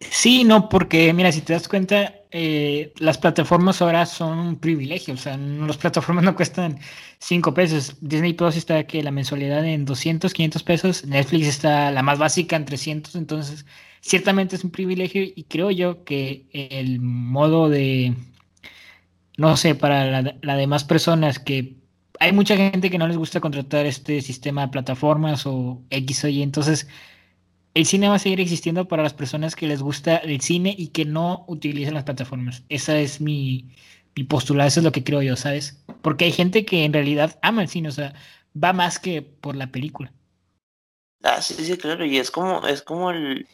Sí, 0.00 0.44
no, 0.44 0.68
porque 0.68 1.12
mira, 1.12 1.32
si 1.32 1.40
te 1.42 1.52
das 1.52 1.68
cuenta, 1.68 2.14
eh, 2.30 2.92
las 2.98 3.18
plataformas 3.18 3.82
ahora 3.82 4.06
son 4.06 4.38
un 4.38 4.56
privilegio, 4.60 5.14
o 5.14 5.16
sea, 5.16 5.36
las 5.36 5.76
plataformas 5.76 6.24
no 6.24 6.36
cuestan 6.36 6.78
5 7.18 7.52
pesos. 7.54 7.96
Disney 8.00 8.32
Plus 8.34 8.56
está 8.56 8.86
que 8.86 9.02
la 9.02 9.10
mensualidad 9.10 9.64
en 9.64 9.84
200, 9.84 10.32
500 10.32 10.62
pesos, 10.62 11.04
Netflix 11.04 11.46
está 11.48 11.90
la 11.90 12.02
más 12.02 12.18
básica 12.18 12.54
en 12.56 12.64
300, 12.64 13.16
entonces 13.16 13.66
ciertamente 14.00 14.56
es 14.56 14.64
un 14.64 14.70
privilegio 14.70 15.22
y 15.22 15.44
creo 15.44 15.70
yo 15.72 16.04
que 16.04 16.46
el 16.52 17.00
modo 17.00 17.68
de, 17.68 18.14
no 19.36 19.56
sé, 19.56 19.74
para 19.74 20.22
las 20.22 20.34
la 20.42 20.56
demás 20.56 20.84
personas 20.84 21.38
que 21.38 21.76
hay 22.20 22.32
mucha 22.32 22.56
gente 22.56 22.90
que 22.90 22.98
no 22.98 23.06
les 23.06 23.16
gusta 23.16 23.40
contratar 23.40 23.86
este 23.86 24.20
sistema 24.22 24.62
de 24.62 24.68
plataformas 24.68 25.46
o 25.46 25.82
X 25.90 26.24
o 26.24 26.28
Y, 26.28 26.42
entonces 26.42 26.88
el 27.78 27.86
cine 27.86 28.08
va 28.08 28.16
a 28.16 28.18
seguir 28.18 28.40
existiendo 28.40 28.88
para 28.88 29.04
las 29.04 29.14
personas 29.14 29.54
que 29.54 29.68
les 29.68 29.82
gusta 29.82 30.16
el 30.16 30.40
cine 30.40 30.74
y 30.76 30.88
que 30.88 31.04
no 31.04 31.44
utilizan 31.46 31.94
las 31.94 32.02
plataformas. 32.02 32.64
Esa 32.68 32.98
es 32.98 33.20
mi, 33.20 33.72
mi 34.16 34.24
postulado, 34.24 34.66
eso 34.66 34.80
es 34.80 34.84
lo 34.84 34.90
que 34.90 35.04
creo 35.04 35.22
yo, 35.22 35.36
¿sabes? 35.36 35.84
Porque 36.02 36.24
hay 36.24 36.32
gente 36.32 36.64
que 36.64 36.84
en 36.84 36.92
realidad 36.92 37.38
ama 37.40 37.62
el 37.62 37.68
cine, 37.68 37.88
o 37.90 37.92
sea, 37.92 38.14
va 38.52 38.72
más 38.72 38.98
que 38.98 39.22
por 39.22 39.54
la 39.54 39.70
película. 39.70 40.12
Ah, 41.22 41.40
sí, 41.40 41.54
sí, 41.54 41.78
claro, 41.78 42.04
y 42.04 42.18
es 42.18 42.32
como, 42.32 42.66
es 42.66 42.82
como 42.82 43.12
el, 43.12 43.46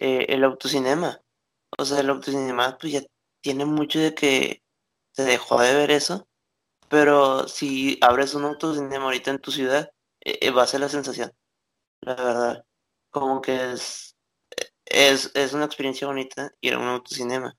eh, 0.00 0.26
el 0.28 0.44
autocinema. 0.44 1.22
O 1.78 1.86
sea, 1.86 2.00
el 2.00 2.10
autocinema 2.10 2.76
pues 2.78 2.92
ya 2.92 3.00
tiene 3.40 3.64
mucho 3.64 4.00
de 4.00 4.14
que 4.14 4.60
se 5.12 5.24
dejó 5.24 5.62
de 5.62 5.74
ver 5.74 5.90
eso, 5.90 6.28
pero 6.90 7.48
si 7.48 7.96
abres 8.02 8.34
un 8.34 8.44
autocinema 8.44 9.04
ahorita 9.04 9.30
en 9.30 9.38
tu 9.38 9.50
ciudad, 9.50 9.90
eh, 10.20 10.50
va 10.50 10.64
a 10.64 10.66
ser 10.66 10.80
la 10.80 10.90
sensación, 10.90 11.32
la 12.02 12.14
verdad 12.16 12.64
como 13.12 13.40
que 13.40 13.72
es, 13.72 14.16
es, 14.86 15.30
es 15.34 15.52
una 15.52 15.66
experiencia 15.66 16.08
bonita 16.08 16.52
ir 16.60 16.74
a 16.74 16.78
un 16.78 16.88
autocinema. 16.88 17.56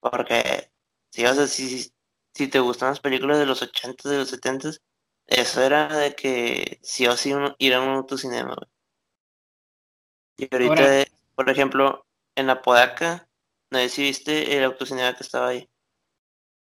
Porque 0.00 0.70
si, 1.10 1.26
o 1.26 1.34
sea, 1.34 1.46
si, 1.46 1.92
si 2.32 2.48
te 2.48 2.60
gustan 2.60 2.90
las 2.90 3.00
películas 3.00 3.38
de 3.38 3.46
los 3.46 3.60
80, 3.60 4.08
de 4.08 4.16
los 4.16 4.30
70, 4.30 4.70
eso 5.26 5.62
era 5.62 5.94
de 5.94 6.14
que 6.14 6.78
sí 6.82 7.06
o 7.06 7.16
sí 7.16 7.34
ir 7.58 7.74
a 7.74 7.82
un 7.82 7.88
autocinema. 7.90 8.56
Y 10.38 10.48
ahorita, 10.50 11.04
por 11.34 11.50
ejemplo, 11.50 12.06
en 12.36 12.46
la 12.46 12.62
Podaca, 12.62 13.28
no 13.70 13.78
sé 13.80 13.88
si 13.88 14.02
viste 14.02 14.56
el 14.56 14.64
autocinema 14.64 15.14
que 15.14 15.24
estaba 15.24 15.48
ahí. 15.48 15.68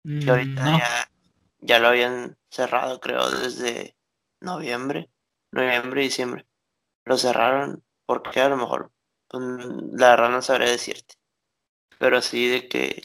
que 0.03 0.27
mm, 0.27 0.31
ahorita 0.31 0.79
ya, 0.79 1.11
ya 1.61 1.79
lo 1.79 1.89
habían 1.89 2.39
cerrado, 2.51 2.99
creo, 2.99 3.31
desde 3.31 3.95
noviembre, 4.41 5.11
noviembre, 5.53 6.03
diciembre. 6.03 6.47
Lo 7.05 7.19
cerraron 7.19 7.85
porque 8.11 8.41
a 8.41 8.49
lo 8.49 8.57
mejor 8.57 8.91
pues, 9.29 9.41
la 9.93 10.11
verdad 10.11 10.31
no 10.31 10.43
sabré 10.43 10.69
decirte. 10.69 11.15
Pero 11.97 12.21
sí 12.21 12.49
de 12.49 12.67
que 12.67 13.03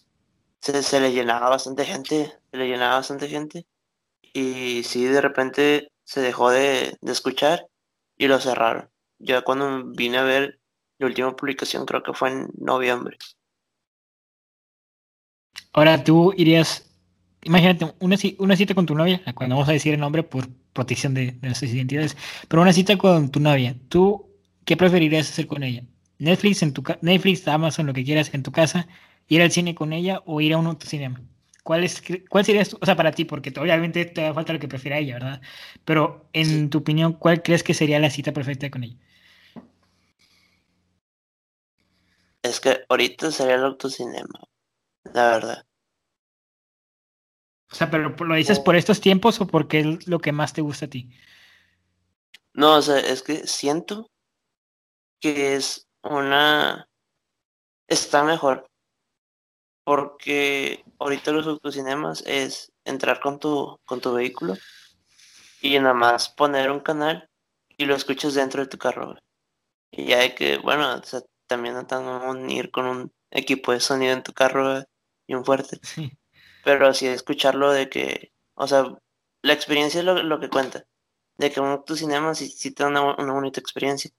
se, 0.59 0.99
le 0.99 1.13
llenaba 1.13 1.47
bastante 1.47 1.85
gente, 1.85 2.33
se 2.49 2.57
le 2.57 2.67
llenaba 2.67 2.95
bastante 2.95 3.27
gente. 3.27 3.67
Y 4.33 4.81
sí 4.81 5.05
de 5.05 5.21
repente 5.21 5.91
se 6.03 6.21
dejó 6.21 6.49
de, 6.49 6.97
escuchar 7.03 7.67
y 8.17 8.27
lo 8.27 8.39
cerraron. 8.39 8.89
Ya 9.19 9.43
cuando 9.43 9.85
vine 9.91 10.17
a 10.17 10.23
ver 10.23 10.59
la 10.97 11.05
última 11.05 11.35
publicación 11.35 11.85
creo 11.85 12.01
que 12.01 12.13
fue 12.13 12.31
en 12.31 12.47
noviembre. 12.57 13.19
Ahora 15.71 16.03
tú 16.03 16.33
irías, 16.35 16.89
imagínate, 17.43 17.93
una, 17.99 18.15
una 18.39 18.55
cita 18.55 18.73
con 18.73 18.87
tu 18.87 18.95
novia, 18.95 19.21
cuando 19.35 19.55
vamos 19.55 19.69
a 19.69 19.73
decir 19.73 19.93
el 19.93 19.99
nombre 19.99 20.23
por 20.23 20.47
protección 20.73 21.13
de, 21.13 21.33
de 21.33 21.47
nuestras 21.47 21.71
identidades, 21.71 22.17
pero 22.47 22.63
una 22.63 22.73
cita 22.73 22.97
con 22.97 23.29
tu 23.29 23.39
novia, 23.39 23.75
tú 23.87 24.34
¿qué 24.65 24.75
preferirías 24.77 25.29
hacer 25.29 25.47
con 25.47 25.63
ella? 25.63 25.83
Netflix, 26.17 26.63
en 26.63 26.73
tu 26.73 26.83
Netflix, 27.01 27.47
Amazon, 27.47 27.87
lo 27.87 27.93
que 27.93 28.03
quieras 28.03 28.33
en 28.33 28.43
tu 28.43 28.51
casa, 28.51 28.87
ir 29.27 29.41
al 29.41 29.51
cine 29.51 29.75
con 29.75 29.93
ella 29.93 30.21
o 30.25 30.41
ir 30.41 30.53
a 30.53 30.57
un 30.57 30.67
autocinema. 30.67 31.21
¿Cuál, 31.63 31.83
es, 31.83 32.01
¿Cuál 32.29 32.45
sería, 32.45 32.63
o 32.79 32.85
sea, 32.85 32.95
para 32.95 33.11
ti? 33.11 33.25
Porque 33.25 33.51
obviamente 33.59 34.05
te 34.05 34.21
da 34.21 34.33
falta 34.33 34.53
lo 34.53 34.59
que 34.59 34.67
prefiera 34.67 34.99
ella, 34.99 35.15
¿verdad? 35.15 35.41
Pero 35.83 36.29
en 36.31 36.69
tu 36.69 36.79
opinión, 36.79 37.13
¿cuál 37.13 37.41
crees 37.41 37.63
que 37.63 37.73
sería 37.73 37.99
la 37.99 38.11
cita 38.11 38.33
perfecta 38.33 38.69
con 38.69 38.83
ella? 38.83 38.97
Es 42.43 42.59
que 42.59 42.85
ahorita 42.87 43.31
sería 43.31 43.55
el 43.55 43.63
autocinema, 43.63 44.39
la 45.11 45.31
verdad. 45.31 45.65
O 47.71 47.75
sea, 47.75 47.89
pero 47.89 48.15
¿lo 48.15 48.35
dices 48.35 48.59
por 48.59 48.75
estos 48.75 49.01
tiempos 49.01 49.41
o 49.41 49.47
porque 49.47 49.79
es 49.79 50.07
lo 50.07 50.19
que 50.19 50.31
más 50.31 50.53
te 50.53 50.61
gusta 50.61 50.85
a 50.85 50.89
ti? 50.89 51.09
No, 52.53 52.75
o 52.75 52.81
sea, 52.81 52.99
es 52.99 53.23
que 53.23 53.47
siento 53.47 54.11
que 55.19 55.55
es 55.55 55.87
una... 56.03 56.89
está 57.87 58.23
mejor. 58.23 58.69
Porque 59.83 60.83
ahorita 60.99 61.31
los 61.31 61.47
autocinemas 61.47 62.23
es 62.25 62.71
entrar 62.85 63.19
con 63.19 63.39
tu, 63.39 63.79
con 63.85 64.01
tu 64.01 64.13
vehículo 64.13 64.55
y 65.61 65.79
nada 65.79 65.93
más 65.93 66.29
poner 66.29 66.71
un 66.71 66.79
canal 66.79 67.29
y 67.77 67.85
lo 67.85 67.95
escuchas 67.95 68.33
dentro 68.33 68.61
de 68.61 68.69
tu 68.69 68.77
carro. 68.77 69.15
Y 69.91 70.05
ya 70.05 70.19
hay 70.19 70.35
que, 70.35 70.57
bueno, 70.57 71.01
también 71.47 71.75
no 71.75 72.49
ir 72.49 72.71
con 72.71 72.85
un 72.85 73.13
equipo 73.31 73.71
de 73.71 73.79
sonido 73.79 74.13
en 74.13 74.23
tu 74.23 74.33
carro 74.33 74.83
y 75.27 75.35
un 75.35 75.45
fuerte. 75.45 75.79
Pero 76.63 76.87
así 76.87 77.07
escucharlo 77.07 77.71
de 77.71 77.89
que, 77.89 78.31
o 78.55 78.67
sea, 78.67 78.85
la 79.41 79.53
experiencia 79.53 79.99
es 79.99 80.05
lo, 80.05 80.39
que 80.39 80.49
cuenta. 80.49 80.85
De 81.37 81.51
que 81.51 81.59
un 81.59 81.67
autocinema 81.67 82.33
sí, 82.33 82.47
sí 82.49 82.71
te 82.71 82.83
da 82.83 82.89
una 82.89 83.33
bonita 83.33 83.59
experiencia. 83.59 84.11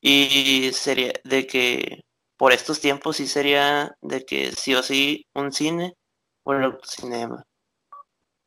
Y 0.00 0.70
sería 0.72 1.12
de 1.24 1.46
que 1.46 2.04
por 2.36 2.52
estos 2.52 2.80
tiempos 2.80 3.18
sí 3.18 3.26
sería 3.26 3.94
de 4.00 4.24
que 4.24 4.52
sí 4.52 4.74
o 4.74 4.82
sí 4.82 5.26
un 5.34 5.52
cine 5.52 5.94
o 6.42 6.54
el 6.54 6.74
cinema. 6.84 7.44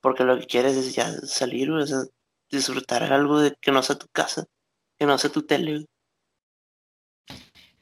Porque 0.02 0.24
lo 0.24 0.40
que 0.40 0.48
quieres 0.48 0.76
es 0.76 0.96
ya 0.96 1.12
salir, 1.22 1.70
o 1.72 1.86
sea, 1.86 2.00
disfrutar 2.50 3.04
algo 3.04 3.40
de 3.40 3.56
que 3.62 3.72
no 3.72 3.84
sea 3.84 3.98
tu 3.98 4.08
casa, 4.12 4.46
que 4.98 5.06
no 5.06 5.18
sea 5.18 5.32
tu 5.32 5.44
tele. 5.44 5.86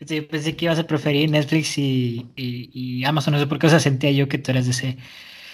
Sí, 0.05 0.21
pensé 0.21 0.55
que 0.55 0.65
ibas 0.65 0.79
a 0.79 0.87
preferir 0.87 1.29
Netflix 1.29 1.77
y, 1.77 2.29
y, 2.35 3.05
Amazon, 3.05 3.33
no 3.33 3.39
sé 3.39 3.47
por 3.47 3.59
qué, 3.59 3.67
o 3.67 3.69
sea, 3.69 3.79
sentía 3.79 4.11
yo 4.11 4.27
que 4.27 4.39
tú 4.39 4.51
eres 4.51 4.65
de 4.65 4.71
ese, 4.71 4.97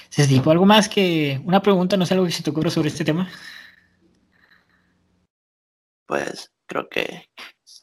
ese 0.10 0.28
tipo. 0.28 0.52
¿Algo 0.52 0.66
más 0.66 0.88
que 0.88 1.42
una 1.44 1.62
pregunta, 1.62 1.98
no 1.98 2.06
sé 2.06 2.14
algo 2.14 2.26
que 2.26 2.32
se 2.32 2.44
te 2.44 2.50
ocurra 2.50 2.72
sobre 2.72 2.88
este 2.88 3.04
tema? 3.04 3.30
Pues 6.06 6.52
creo 6.66 6.88
que 6.90 7.26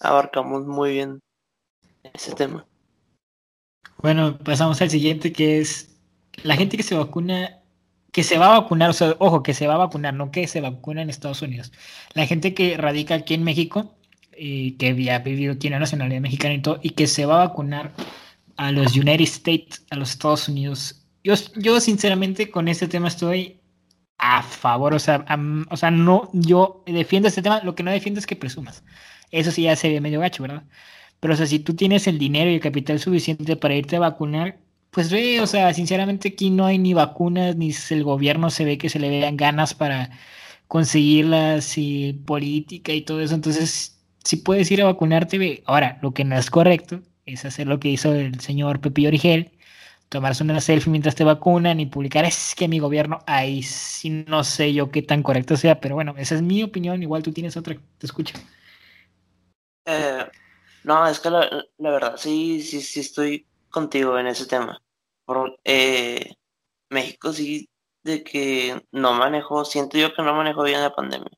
abarcamos 0.05 0.67
muy 0.67 0.93
bien 0.93 1.21
ese 2.13 2.35
tema. 2.35 2.67
Bueno, 3.99 4.39
pasamos 4.39 4.81
al 4.83 4.91
siguiente 4.91 5.33
que 5.33 5.61
es 5.61 5.97
la 6.43 6.57
gente 6.57 6.77
que 6.77 6.83
se 6.83 6.95
vacuna, 6.95 7.61
que 8.13 8.23
se 8.23 8.39
va 8.39 8.55
a 8.55 8.61
vacunar, 8.61 8.91
o 8.91 8.93
sea, 8.93 9.17
ojo, 9.19 9.43
que 9.43 9.55
se 9.55 9.67
va 9.67 9.75
a 9.75 9.79
vacunar, 9.79 10.15
no 10.15 10.31
que 10.31 10.47
se 10.47 10.61
vacuna 10.61 11.03
en 11.03 11.11
Estados 11.11 11.43
Unidos. 11.43 11.73
La 12.13 12.27
gente 12.27 12.55
que 12.55 12.77
radica 12.77 13.15
aquí 13.15 13.35
en 13.35 13.45
México 13.45 13.95
y 14.37 14.73
que 14.73 15.01
ya 15.03 15.17
ha 15.17 15.19
vivido, 15.21 15.57
tiene 15.57 15.79
nacionalidad 15.79 16.21
mexicana 16.21 16.55
y 16.55 16.63
todo, 16.63 16.81
y 16.83 16.91
que 16.91 17.07
se 17.07 17.25
va 17.25 17.43
a 17.43 17.47
vacunar 17.49 17.93
a 18.57 18.73
los 18.73 18.97
United 18.97 19.25
States, 19.25 19.85
a 19.91 19.97
los 19.97 20.11
Estados 20.11 20.49
Unidos. 20.49 21.07
Yo, 21.23 21.35
yo 21.57 21.81
sinceramente 21.81 22.51
con 22.51 22.69
este 22.69 22.89
tema 22.89 23.09
estoy 23.09 23.61
a 24.19 24.43
favor, 24.43 24.95
o 24.95 24.99
sea, 24.99 25.25
o 25.71 25.77
sea, 25.77 25.91
no, 25.91 26.31
yo 26.33 26.83
defiendo 26.87 27.29
este 27.29 27.43
tema, 27.43 27.61
lo 27.63 27.75
que 27.75 27.83
no 27.83 27.91
defiendo 27.91 28.21
es 28.21 28.27
que 28.27 28.37
presumas. 28.37 28.85
Eso 29.35 29.51
sí 29.51 29.63
ya 29.65 29.77
se 29.77 29.89
ve 29.91 30.01
medio 30.01 30.21
gacho, 30.21 30.43
¿verdad? 30.43 30.65
Pero 31.21 31.35
o 31.35 31.37
sea, 31.37 31.47
si 31.47 31.59
tú 31.61 31.75
tienes 31.75 32.07
el 32.07 32.19
dinero 32.19 32.51
y 32.51 32.55
el 32.55 32.61
capital 32.61 33.01
suficiente 33.01 33.57
para 33.57 33.75
irte 33.75 33.97
a 33.97 34.01
vacunar, 34.01 34.59
pues 34.91 35.11
ve, 35.11 35.41
o 35.41 35.47
sea, 35.47 35.73
sinceramente 35.75 36.29
aquí 36.29 36.51
no 36.51 36.67
hay 36.67 36.79
ni 36.79 36.95
vacunas, 36.95 37.57
ni 37.57 37.73
el 37.91 38.05
gobierno 38.05 38.51
se 38.51 38.65
ve 38.65 38.79
que 38.79 38.89
se 38.89 38.99
le 39.01 39.09
vean 39.11 39.37
ganas 39.37 39.75
para 39.75 40.11
conseguirlas 40.69 41.79
y 41.79 42.13
política 42.27 42.93
y 42.93 43.03
todo 43.03 43.21
eso. 43.21 43.35
Entonces, 43.35 44.01
si 44.25 44.37
puedes 44.37 44.71
ir 44.71 44.83
a 44.83 44.87
vacunarte, 44.87 45.39
ve. 45.39 45.63
Ahora, 45.67 45.99
lo 46.03 46.13
que 46.15 46.25
no 46.25 46.37
es 46.39 46.51
correcto 46.51 47.03
es 47.27 47.45
hacer 47.45 47.67
lo 47.67 47.81
que 47.81 47.89
hizo 47.91 48.15
el 48.15 48.41
señor 48.41 48.81
Pepillo 48.81 49.09
Origel, 49.09 49.53
tomarse 50.09 50.45
una 50.45 50.61
selfie 50.61 50.91
mientras 50.91 51.15
te 51.17 51.25
vacunan 51.25 51.81
y 51.81 51.87
publicar 51.87 52.25
es 52.25 52.55
que 52.57 52.69
mi 52.69 52.79
gobierno, 52.79 53.21
ahí 53.27 53.63
sí 53.63 54.11
no 54.29 54.45
sé 54.45 54.73
yo 54.75 54.91
qué 54.91 55.03
tan 55.03 55.23
correcto 55.23 55.57
sea, 55.57 55.81
pero 55.81 55.95
bueno, 55.97 56.15
esa 56.19 56.35
es 56.37 56.43
mi 56.43 56.63
opinión, 56.63 57.03
igual 57.03 57.23
tú 57.23 57.33
tienes 57.33 57.57
otra, 57.57 57.77
te 57.99 58.07
escucho. 58.07 58.35
Eh, 59.87 60.31
no, 60.85 61.07
es 61.07 61.21
que 61.21 61.31
la, 61.31 61.49
verdad, 61.79 62.17
sí, 62.17 62.63
sí, 62.63 62.81
sí 62.81 63.01
estoy 63.01 63.47
contigo 63.71 64.19
en 64.19 64.27
ese 64.29 64.47
tema. 64.47 64.83
Eh, 65.65 66.35
México 66.91 67.33
sí, 67.33 67.69
de 68.03 68.23
que 68.25 68.87
no 68.93 69.15
manejó, 69.15 69.65
siento 69.65 69.99
yo 69.99 70.15
que 70.15 70.23
no 70.23 70.35
manejó 70.35 70.63
bien 70.65 70.83
la 70.83 70.95
pandemia. 70.95 71.31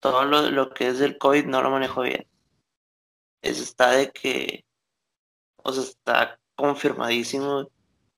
Todo 0.00 0.24
lo, 0.24 0.50
lo 0.50 0.70
que 0.70 0.88
es 0.88 0.98
del 0.98 1.18
COVID 1.18 1.46
no 1.46 1.62
lo 1.62 1.70
manejó 1.70 2.02
bien. 2.02 2.26
Eso 3.42 3.62
está 3.62 3.90
de 3.92 4.10
que, 4.10 4.64
o 5.56 5.72
sea, 5.72 5.82
está 5.82 6.40
confirmadísimo 6.56 7.70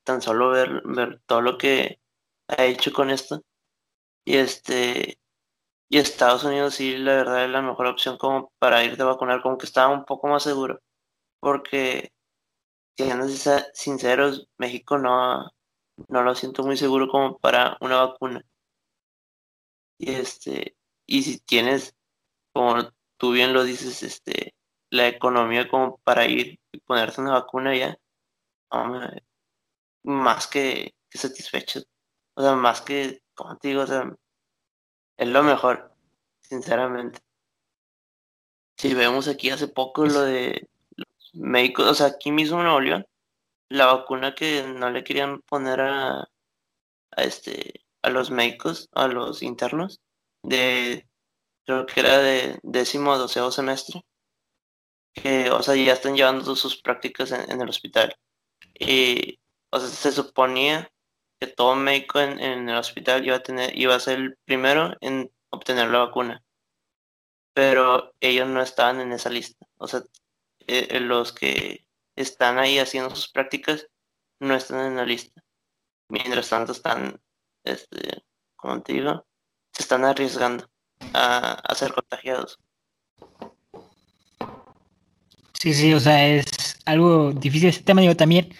tan 0.04 0.22
solo 0.22 0.50
ver, 0.50 0.82
ver 0.84 1.20
todo 1.26 1.42
lo 1.42 1.58
que 1.58 2.00
ha 2.48 2.64
hecho 2.64 2.92
con 2.92 3.10
esto. 3.10 3.42
Y 4.24 4.36
este, 4.36 5.18
y 5.88 5.98
Estados 5.98 6.44
Unidos 6.44 6.74
sí, 6.74 6.96
la 6.98 7.16
verdad 7.16 7.44
es 7.44 7.50
la 7.50 7.62
mejor 7.62 7.86
opción 7.86 8.18
como 8.18 8.52
para 8.58 8.84
irte 8.84 9.02
a 9.02 9.06
vacunar, 9.06 9.42
como 9.42 9.58
que 9.58 9.66
estaba 9.66 9.92
un 9.94 10.04
poco 10.04 10.28
más 10.28 10.42
seguro. 10.42 10.80
Porque, 11.40 12.12
siendo 12.96 13.26
sinceros, 13.74 14.48
México 14.58 14.98
no, 14.98 15.50
no 16.08 16.22
lo 16.22 16.34
siento 16.34 16.64
muy 16.64 16.76
seguro 16.76 17.08
como 17.08 17.38
para 17.38 17.76
una 17.80 18.04
vacuna. 18.04 18.42
Y 19.98 20.12
este, 20.12 20.76
y 21.06 21.22
si 21.22 21.38
tienes, 21.40 21.94
como 22.52 22.76
tú 23.18 23.32
bien 23.32 23.52
lo 23.54 23.64
dices, 23.64 24.02
este, 24.02 24.54
la 24.90 25.08
economía 25.08 25.68
como 25.68 25.98
para 26.04 26.26
ir 26.26 26.60
y 26.72 26.80
ponerte 26.80 27.20
una 27.20 27.32
vacuna 27.32 27.76
ya, 27.76 27.98
más 30.04 30.46
que, 30.46 30.94
satisfecho. 31.10 31.80
O 32.34 32.42
sea, 32.42 32.54
más 32.54 32.82
que, 32.82 33.22
como 33.34 33.56
te 33.58 33.68
digo, 33.68 33.82
o 33.82 33.86
sea, 33.86 34.04
es 35.16 35.28
lo 35.28 35.42
mejor, 35.42 35.92
sinceramente. 36.40 37.20
Si 38.76 38.94
vemos 38.94 39.28
aquí 39.28 39.50
hace 39.50 39.68
poco 39.68 40.06
lo 40.06 40.20
de 40.22 40.68
los 40.96 41.30
médicos, 41.34 41.86
o 41.86 41.94
sea, 41.94 42.08
aquí 42.08 42.30
mismo 42.30 42.58
en 42.58 42.64
Nuevo 42.64 42.80
León, 42.80 43.06
la 43.68 43.86
vacuna 43.86 44.34
que 44.34 44.62
no 44.64 44.90
le 44.90 45.04
querían 45.04 45.40
poner 45.42 45.80
a, 45.80 46.20
a 46.20 47.22
este 47.22 47.86
a 48.02 48.10
los 48.10 48.30
médicos, 48.30 48.88
a 48.92 49.08
los 49.08 49.42
internos, 49.42 50.00
de 50.42 51.06
creo 51.66 51.86
que 51.86 52.00
era 52.00 52.18
de 52.18 52.58
décimo 52.62 53.10
o 53.12 53.18
doceavo 53.18 53.50
semestre, 53.50 54.02
que, 55.12 55.50
o 55.50 55.62
sea, 55.62 55.74
ya 55.74 55.94
están 55.94 56.14
llevando 56.16 56.54
sus 56.56 56.80
prácticas 56.80 57.32
en, 57.32 57.60
el 57.60 57.68
hospital. 57.68 58.14
Y, 58.78 59.40
o 59.70 59.80
sea, 59.80 59.88
se 59.88 60.12
suponía 60.12 60.90
que 61.38 61.46
todo 61.46 61.76
médico 61.76 62.20
en, 62.20 62.40
en, 62.40 62.68
el 62.68 62.76
hospital 62.76 63.24
iba 63.26 63.36
a 63.36 63.42
tener, 63.42 63.76
iba 63.78 63.94
a 63.94 64.00
ser 64.00 64.18
el 64.18 64.36
primero 64.44 64.94
en 65.00 65.30
obtener 65.50 65.88
la 65.90 65.98
vacuna. 65.98 66.42
Pero 67.54 68.12
ellos 68.20 68.48
no 68.48 68.62
estaban 68.62 69.00
en 69.00 69.12
esa 69.12 69.30
lista. 69.30 69.66
O 69.78 69.86
sea, 69.86 70.00
eh, 70.66 70.88
eh, 70.90 71.00
los 71.00 71.32
que 71.32 71.86
están 72.16 72.58
ahí 72.58 72.78
haciendo 72.78 73.14
sus 73.14 73.28
prácticas 73.28 73.86
no 74.40 74.54
están 74.54 74.86
en 74.86 74.96
la 74.96 75.04
lista. 75.04 75.42
Mientras 76.08 76.48
tanto 76.48 76.72
están, 76.72 77.20
este, 77.64 78.22
como 78.56 78.82
te 78.82 78.94
digo, 78.94 79.26
se 79.72 79.82
están 79.82 80.04
arriesgando 80.04 80.68
a, 81.12 81.52
a 81.52 81.74
ser 81.74 81.92
contagiados. 81.92 82.58
Sí, 85.58 85.74
sí, 85.74 85.94
o 85.94 86.00
sea, 86.00 86.26
es 86.26 86.46
algo 86.84 87.32
difícil 87.32 87.70
este 87.70 87.84
tema. 87.84 88.00
Digo, 88.02 88.14
también 88.14 88.54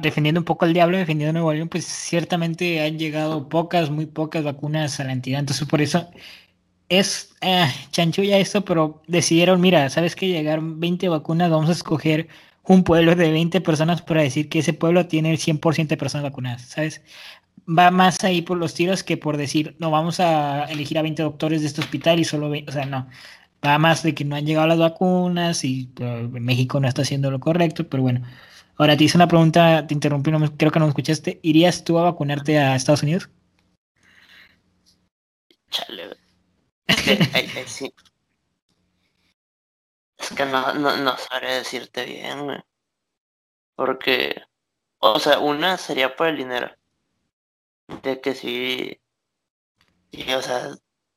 defendiendo 0.00 0.40
un 0.40 0.44
poco 0.44 0.64
al 0.64 0.72
diablo, 0.74 0.98
defendiendo 0.98 1.32
Nuevo 1.32 1.52
León, 1.52 1.68
pues 1.68 1.84
ciertamente 1.86 2.80
han 2.82 2.98
llegado 2.98 3.48
pocas, 3.48 3.90
muy 3.90 4.06
pocas 4.06 4.44
vacunas 4.44 5.00
a 5.00 5.04
la 5.04 5.12
entidad. 5.12 5.40
Entonces, 5.40 5.66
por 5.68 5.80
eso 5.80 6.10
es 6.88 7.34
eh, 7.40 7.66
chanchulla 7.92 8.38
esto, 8.38 8.64
pero 8.64 9.02
decidieron, 9.06 9.60
mira, 9.60 9.88
¿sabes 9.90 10.16
que 10.16 10.28
Llegaron 10.28 10.80
20 10.80 11.08
vacunas, 11.08 11.50
vamos 11.50 11.68
a 11.70 11.72
escoger 11.72 12.28
un 12.64 12.84
pueblo 12.84 13.16
de 13.16 13.30
20 13.30 13.60
personas 13.62 14.02
para 14.02 14.22
decir 14.22 14.48
que 14.48 14.60
ese 14.60 14.72
pueblo 14.74 15.06
tiene 15.06 15.30
el 15.30 15.38
100% 15.38 15.88
de 15.88 15.96
personas 15.96 16.24
vacunadas, 16.24 16.62
¿sabes? 16.62 17.02
Va 17.68 17.90
más 17.90 18.22
ahí 18.24 18.42
por 18.42 18.58
los 18.58 18.74
tiros 18.74 19.02
que 19.04 19.16
por 19.16 19.36
decir, 19.36 19.76
no, 19.78 19.90
vamos 19.90 20.20
a 20.20 20.64
elegir 20.66 20.98
a 20.98 21.02
20 21.02 21.22
doctores 21.22 21.62
de 21.62 21.68
este 21.68 21.80
hospital 21.80 22.18
y 22.20 22.24
solo 22.24 22.50
20, 22.50 22.70
o 22.70 22.72
sea, 22.74 22.86
no. 22.86 23.08
Va 23.64 23.78
más 23.78 24.02
de 24.02 24.14
que 24.14 24.24
no 24.24 24.36
han 24.36 24.46
llegado 24.46 24.66
las 24.66 24.78
vacunas 24.78 25.64
y 25.64 25.86
pues, 25.94 26.30
México 26.30 26.80
no 26.80 26.88
está 26.88 27.02
haciendo 27.02 27.30
lo 27.30 27.40
correcto, 27.40 27.88
pero 27.88 28.02
bueno. 28.02 28.22
Ahora 28.80 28.96
te 28.96 29.04
hice 29.04 29.18
una 29.18 29.28
pregunta, 29.28 29.86
te 29.86 29.92
interrumpí, 29.92 30.30
no, 30.30 30.56
creo 30.56 30.70
que 30.70 30.78
no 30.78 30.86
me 30.86 30.88
escuchaste. 30.88 31.38
¿Irías 31.42 31.84
tú 31.84 31.98
a 31.98 32.04
vacunarte 32.04 32.58
a 32.58 32.74
Estados 32.74 33.02
Unidos? 33.02 33.28
Chale, 35.68 36.16
es 36.86 36.96
que, 37.52 37.64
sí. 37.66 37.92
Es 40.16 40.30
que 40.30 40.46
no, 40.46 40.72
no, 40.72 40.96
no 40.96 41.16
sabré 41.18 41.56
decirte 41.56 42.06
bien, 42.06 42.44
güey. 42.44 42.58
Porque, 43.74 44.40
o 44.98 45.18
sea, 45.18 45.40
una 45.40 45.76
sería 45.76 46.16
por 46.16 46.28
el 46.28 46.38
dinero. 46.38 46.74
De 48.02 48.22
que 48.22 48.34
sí, 48.34 48.98
sí 50.10 50.32
o 50.32 50.40
sea, 50.40 50.70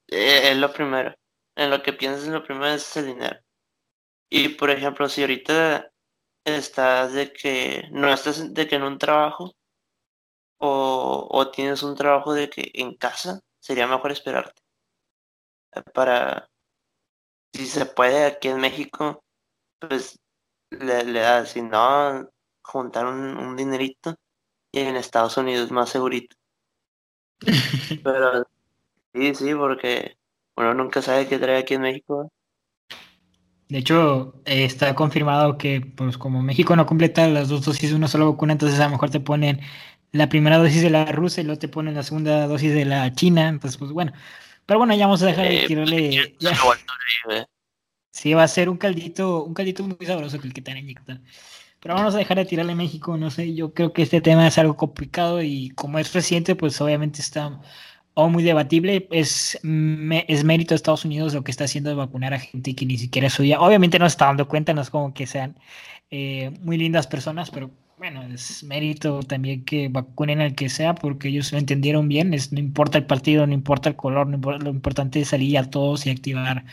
e, 0.10 0.52
es 0.52 0.58
lo 0.58 0.74
primero. 0.74 1.16
En 1.56 1.70
lo 1.70 1.82
que 1.82 1.94
piensas 1.94 2.28
lo 2.28 2.44
primero 2.44 2.74
es 2.74 2.98
el 2.98 3.06
dinero. 3.06 3.40
Y 4.30 4.50
por 4.50 4.70
ejemplo, 4.70 5.08
si 5.08 5.22
ahorita 5.22 5.93
estás 6.46 7.14
de 7.14 7.32
que 7.34 7.88
no 7.92 8.12
estás 8.14 8.54
de 8.54 8.68
que 8.68 8.76
en 8.76 8.84
un 8.84 8.98
trabajo 8.98 9.54
o, 10.58 11.28
o 11.30 11.52
tienes 11.52 11.84
un 11.84 11.96
trabajo 11.96 12.34
de 12.34 12.50
que 12.50 12.72
en 12.74 12.96
casa 12.96 13.42
sería 13.60 13.88
mejor 13.88 14.12
esperarte. 14.12 14.62
Para 15.94 16.50
si 17.54 17.66
se 17.68 17.86
puede 17.86 18.26
aquí 18.26 18.48
en 18.50 18.60
México 18.60 19.24
pues 19.80 20.20
le, 20.72 21.04
le 21.06 21.20
da 21.22 21.46
si 21.46 21.62
no 21.62 22.30
juntar 22.64 23.06
un, 23.08 23.38
un 23.38 23.56
dinerito 23.56 24.16
y 24.72 24.80
en 24.82 24.96
Estados 24.96 25.38
Unidos 25.38 25.72
más 25.72 25.90
segurito. 25.90 26.36
Pero 28.04 28.46
sí 29.14 29.36
sí 29.36 29.56
porque 29.56 30.18
uno 30.56 30.74
nunca 30.74 31.02
sabe 31.02 31.28
qué 31.28 31.40
trae 31.40 31.60
aquí 31.60 31.76
en 31.76 31.82
México 31.82 32.32
de 33.70 33.78
hecho, 33.80 34.36
está 34.46 34.96
confirmado 34.96 35.58
que, 35.58 35.82
pues, 35.82 36.18
como 36.18 36.42
México 36.42 36.76
no 36.76 36.86
completa 36.86 37.28
las 37.28 37.50
dos 37.50 37.66
dosis 37.66 37.90
de 37.90 37.96
una 37.96 38.08
sola 38.08 38.26
vacuna, 38.26 38.54
entonces 38.54 38.80
a 38.80 38.86
lo 38.86 38.92
mejor 38.92 39.10
te 39.10 39.20
ponen 39.20 39.62
la 40.12 40.30
primera 40.30 40.58
dosis 40.58 40.82
de 40.84 40.90
la 40.90 41.06
rusa 41.06 41.42
y 41.42 41.44
luego 41.46 41.60
te 41.60 41.68
ponen 41.68 41.96
la 41.96 42.04
segunda 42.04 42.48
dosis 42.48 42.74
de 42.74 42.86
la 42.86 43.14
china. 43.14 43.50
Entonces, 43.50 43.78
pues 43.78 43.92
bueno. 43.92 44.14
Pero 44.66 44.80
bueno, 44.80 44.96
ya 44.96 45.06
vamos 45.08 45.22
a 45.24 45.28
dejar 45.28 45.48
de 45.48 45.64
eh, 45.64 45.68
tirarle. 45.68 46.34
Pues, 46.40 47.56
Sí, 48.12 48.34
va 48.36 48.44
a 48.44 48.48
ser 48.48 48.70
un 48.70 48.78
caldito, 48.78 49.44
un 49.44 49.56
caldito 49.56 49.84
muy 49.84 50.06
sabroso 50.06 50.40
que 50.40 50.48
el 50.48 50.54
que 50.54 50.62
te 50.62 50.72
han 50.72 50.78
inyectado. 50.78 51.20
Pero 51.80 51.96
vamos 51.96 52.14
a 52.16 52.20
dejar 52.20 52.38
de 52.38 52.46
tirarle 52.46 52.74
a 52.74 52.76
México, 52.76 53.18
no 53.18 53.32
sé, 53.32 53.54
yo 53.56 53.74
creo 53.74 53.92
que 53.92 54.04
este 54.04 54.22
tema 54.22 54.48
es 54.48 54.58
algo 54.58 54.78
complicado 54.78 55.42
y 55.42 55.72
como 55.72 56.00
es 56.00 56.14
reciente, 56.14 56.56
pues 56.56 56.80
obviamente 56.80 57.22
está 57.22 57.60
o 58.14 58.30
muy 58.30 58.44
debatible. 58.44 59.08
Es, 59.12 59.56
es 59.56 60.44
mérito 60.44 60.74
de 60.74 60.76
Estados 60.76 61.06
Unidos 61.06 61.34
lo 61.34 61.44
que 61.44 61.52
está 61.52 61.66
haciendo 61.66 61.90
de 61.90 61.96
vacunar 61.96 62.34
a 62.34 62.40
gente 62.40 62.76
que 62.76 62.86
ni 62.86 62.98
siquiera 62.98 63.28
estudia. 63.28 63.60
Obviamente 63.62 64.00
no 64.00 64.06
se 64.06 64.14
está 64.14 64.26
dando 64.26 64.48
cuenta, 64.48 64.74
no 64.74 64.82
es 64.82 64.90
como 64.90 65.14
que 65.14 65.28
sean 65.28 65.56
eh, 66.12 66.52
muy 66.62 66.78
lindas 66.78 67.08
personas, 67.08 67.50
pero 67.52 67.72
bueno, 67.98 68.24
es 68.24 68.64
mérito 68.64 69.22
también 69.24 69.64
que 69.66 69.88
vacunen 69.88 70.42
al 70.42 70.56
que 70.56 70.70
sea 70.70 70.94
porque 70.96 71.30
ellos 71.30 71.52
lo 71.52 71.58
entendieron 71.58 72.08
bien. 72.10 72.34
Es, 72.34 72.52
no 72.52 72.60
importa 72.60 72.98
el 72.98 73.06
partido, 73.06 73.48
no 73.48 73.54
importa 73.54 73.90
el 73.90 73.96
color, 73.96 74.28
lo 74.28 74.70
importante 74.70 75.22
es 75.22 75.30
salir 75.30 75.58
a 75.58 75.70
todos 75.70 76.06
y 76.06 76.10
activar 76.10 76.66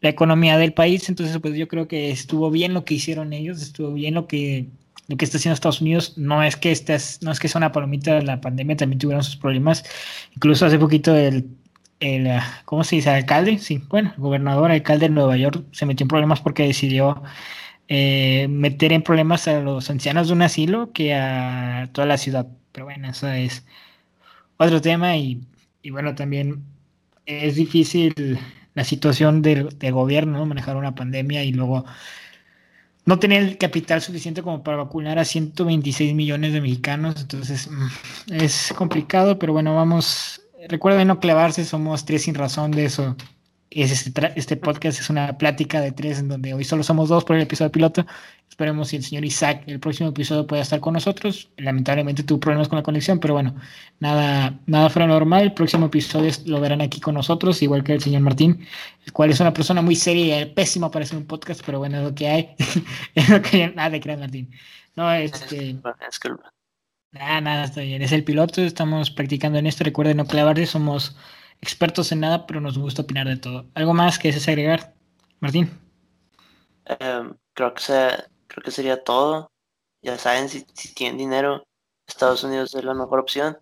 la 0.00 0.08
economía 0.08 0.58
del 0.58 0.72
país. 0.72 1.08
Entonces, 1.08 1.38
pues 1.40 1.54
yo 1.56 1.68
creo 1.68 1.88
que 1.88 2.10
estuvo 2.10 2.50
bien 2.50 2.74
lo 2.74 2.84
que 2.84 2.94
hicieron 2.94 3.32
ellos, 3.32 3.62
estuvo 3.62 3.92
bien 3.92 4.14
lo 4.14 4.26
que 4.26 4.68
lo 5.10 5.16
que 5.16 5.24
está 5.24 5.38
haciendo 5.38 5.54
Estados 5.54 5.80
Unidos. 5.80 6.16
No 6.16 6.42
es 6.42 6.56
que 6.56 6.70
estés, 6.72 7.20
no 7.22 7.32
es 7.32 7.40
que 7.40 7.48
sea 7.48 7.58
una 7.58 7.72
palomita 7.72 8.14
de 8.14 8.22
la 8.22 8.40
pandemia, 8.40 8.76
también 8.76 8.98
tuvieron 8.98 9.24
sus 9.24 9.36
problemas. 9.36 9.84
Incluso 10.34 10.66
hace 10.66 10.78
poquito 10.78 11.14
el, 11.16 11.50
el 12.00 12.28
¿cómo 12.64 12.84
se 12.84 12.96
dice? 12.96 13.10
alcalde, 13.10 13.58
sí, 13.58 13.82
bueno, 13.88 14.12
el 14.16 14.22
gobernador, 14.22 14.70
alcalde 14.70 15.08
de 15.08 15.14
Nueva 15.14 15.36
York 15.36 15.64
se 15.72 15.86
metió 15.86 16.04
en 16.04 16.08
problemas 16.08 16.40
porque 16.40 16.64
decidió 16.64 17.22
eh, 17.88 18.46
meter 18.48 18.92
en 18.92 19.02
problemas 19.02 19.48
a 19.48 19.60
los 19.60 19.90
ancianos 19.90 20.28
de 20.28 20.34
un 20.34 20.42
asilo 20.42 20.92
que 20.92 21.14
a 21.14 21.90
toda 21.92 22.06
la 22.06 22.18
ciudad. 22.18 22.46
Pero 22.72 22.86
bueno, 22.86 23.10
eso 23.10 23.28
es 23.28 23.66
otro 24.58 24.80
tema 24.80 25.16
y, 25.16 25.40
y 25.82 25.90
bueno, 25.90 26.14
también 26.14 26.64
es 27.26 27.56
difícil 27.56 28.38
la 28.74 28.84
situación 28.84 29.42
del, 29.42 29.68
gobierno, 29.92 30.46
manejar 30.46 30.76
una 30.76 30.94
pandemia 30.94 31.44
y 31.44 31.52
luego 31.52 31.84
no 33.04 33.18
tener 33.18 33.42
el 33.42 33.58
capital 33.58 34.02
suficiente 34.02 34.42
como 34.42 34.62
para 34.62 34.76
vacunar 34.76 35.18
a 35.18 35.24
126 35.24 36.14
millones 36.14 36.52
de 36.52 36.60
mexicanos. 36.60 37.20
Entonces 37.20 37.68
mm, 37.70 38.32
es 38.34 38.72
complicado, 38.76 39.38
pero 39.38 39.52
bueno, 39.52 39.74
vamos. 39.74 40.42
Recuerden 40.68 41.08
no 41.08 41.20
clavarse, 41.20 41.64
somos 41.64 42.04
tres 42.04 42.22
sin 42.22 42.34
razón 42.34 42.70
de 42.70 42.84
eso 42.84 43.16
este, 43.70 44.32
este, 44.34 44.56
podcast 44.56 44.98
es 44.98 45.10
una 45.10 45.38
plática 45.38 45.80
de 45.80 45.92
tres 45.92 46.18
en 46.18 46.28
donde 46.28 46.54
hoy 46.54 46.64
solo 46.64 46.82
somos 46.82 47.08
dos 47.08 47.24
por 47.24 47.36
el 47.36 47.42
episodio 47.42 47.70
piloto. 47.70 48.04
Esperemos 48.48 48.88
si 48.88 48.96
el 48.96 49.04
señor 49.04 49.24
Isaac 49.24 49.62
el 49.66 49.78
próximo 49.78 50.08
episodio 50.08 50.44
pueda 50.46 50.62
estar 50.62 50.80
con 50.80 50.94
nosotros. 50.94 51.50
Lamentablemente 51.56 52.24
tuvo 52.24 52.40
problemas 52.40 52.68
con 52.68 52.78
la 52.78 52.82
conexión, 52.82 53.20
pero 53.20 53.34
bueno, 53.34 53.54
nada, 54.00 54.58
nada 54.66 54.90
fuera 54.90 55.06
normal. 55.06 55.42
El 55.42 55.54
próximo 55.54 55.86
episodio 55.86 56.32
lo 56.46 56.60
verán 56.60 56.80
aquí 56.80 57.00
con 57.00 57.14
nosotros, 57.14 57.62
igual 57.62 57.84
que 57.84 57.92
el 57.92 58.00
señor 58.00 58.22
Martín, 58.22 58.66
el 59.06 59.12
cual 59.12 59.30
es 59.30 59.38
una 59.38 59.52
persona 59.52 59.82
muy 59.82 59.94
seria 59.94 60.40
y 60.40 60.46
pésimo 60.46 60.90
para 60.90 61.04
hacer 61.04 61.16
un 61.16 61.26
podcast, 61.26 61.62
pero 61.64 61.78
bueno, 61.78 61.98
es 61.98 62.02
lo 62.02 62.14
que 62.14 62.28
hay. 62.28 62.50
es 63.14 63.28
lo 63.28 63.40
que 63.40 63.68
nada 63.68 63.90
de 63.90 64.00
creer, 64.00 64.18
Martín. 64.18 64.50
No, 64.96 65.12
este. 65.12 65.76
Nada, 67.12 67.40
nada, 67.40 67.64
está 67.64 67.82
bien. 67.82 68.02
Es 68.02 68.10
el 68.10 68.24
piloto, 68.24 68.62
estamos 68.62 69.10
practicando 69.10 69.58
en 69.58 69.66
esto. 69.66 69.84
Recuerden 69.84 70.16
no 70.16 70.26
clavarse, 70.26 70.66
somos 70.66 71.16
expertos 71.60 72.12
en 72.12 72.20
nada, 72.20 72.46
pero 72.46 72.60
nos 72.60 72.78
gusta 72.78 73.02
opinar 73.02 73.26
de 73.26 73.36
todo. 73.36 73.66
¿Algo 73.74 73.94
más 73.94 74.18
que 74.18 74.28
desees 74.28 74.48
agregar, 74.48 74.94
Martín? 75.40 75.70
Em, 76.86 77.34
creo, 77.54 77.74
que 77.74 77.82
creo 78.46 78.64
que 78.64 78.70
sería 78.70 79.02
todo. 79.02 79.50
Ya 80.02 80.18
saben, 80.18 80.48
si, 80.48 80.64
tienen 80.94 81.18
dinero, 81.18 81.64
Estados 82.06 82.42
Unidos 82.44 82.74
es 82.74 82.84
la 82.84 82.94
mejor 82.94 83.20
opción. 83.20 83.58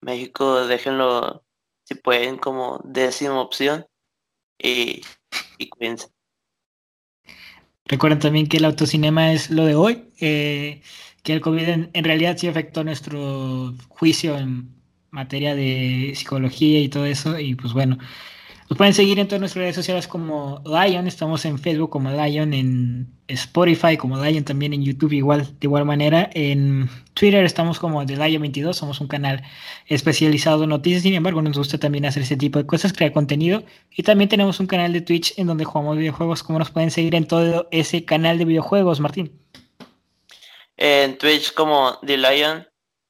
México, 0.00 0.66
déjenlo, 0.66 1.42
si 1.84 1.94
pueden, 1.94 2.38
como 2.38 2.80
décima 2.84 3.40
opción. 3.40 3.86
Y, 4.58 5.02
y 5.58 5.68
cuídense. 5.68 6.08
Recuerden 7.86 8.20
también 8.20 8.48
que 8.48 8.58
el 8.58 8.64
autocinema 8.64 9.32
es 9.32 9.50
lo 9.50 9.64
de 9.64 9.74
hoy, 9.74 10.10
eh, 10.20 10.80
que 11.22 11.34
el 11.34 11.40
COVID 11.40 11.68
en, 11.68 11.90
en, 11.92 12.04
realidad 12.04 12.36
sí 12.38 12.48
afectó 12.48 12.82
nuestro 12.82 13.74
juicio 13.88 14.38
en, 14.38 14.74
materia 15.14 15.54
de 15.54 16.12
psicología 16.14 16.80
y 16.80 16.88
todo 16.88 17.06
eso. 17.06 17.38
Y 17.38 17.54
pues 17.54 17.72
bueno, 17.72 17.98
nos 18.68 18.78
pueden 18.78 18.94
seguir 18.94 19.18
en 19.18 19.28
todas 19.28 19.40
nuestras 19.40 19.62
redes 19.62 19.76
sociales 19.76 20.08
como 20.08 20.62
Lion, 20.64 21.06
estamos 21.06 21.44
en 21.44 21.58
Facebook 21.58 21.90
como 21.90 22.10
Lion, 22.10 22.54
en 22.54 23.06
Spotify 23.28 23.98
como 23.98 24.22
Lion, 24.22 24.42
también 24.42 24.72
en 24.72 24.82
YouTube 24.82 25.12
igual, 25.12 25.44
de 25.44 25.66
igual 25.66 25.84
manera. 25.84 26.30
En 26.32 26.88
Twitter 27.12 27.44
estamos 27.44 27.78
como 27.78 28.06
The 28.06 28.16
Lion22, 28.16 28.72
somos 28.72 29.00
un 29.00 29.06
canal 29.06 29.42
especializado 29.86 30.64
en 30.64 30.70
noticias, 30.70 31.02
sin 31.02 31.12
embargo 31.12 31.42
nos 31.42 31.58
gusta 31.58 31.78
también 31.78 32.06
hacer 32.06 32.22
ese 32.22 32.38
tipo 32.38 32.58
de 32.58 32.66
cosas, 32.66 32.94
crear 32.94 33.12
contenido. 33.12 33.62
Y 33.94 34.02
también 34.02 34.30
tenemos 34.30 34.58
un 34.60 34.66
canal 34.66 34.94
de 34.94 35.02
Twitch 35.02 35.38
en 35.38 35.46
donde 35.46 35.64
jugamos 35.64 35.98
videojuegos, 35.98 36.42
como 36.42 36.58
nos 36.58 36.70
pueden 36.70 36.90
seguir 36.90 37.14
en 37.14 37.26
todo 37.26 37.68
ese 37.70 38.06
canal 38.06 38.38
de 38.38 38.46
videojuegos, 38.46 38.98
Martín? 38.98 39.30
En 40.78 41.18
Twitch 41.18 41.52
como 41.52 41.98
The 42.04 42.16
Lion, 42.16 42.66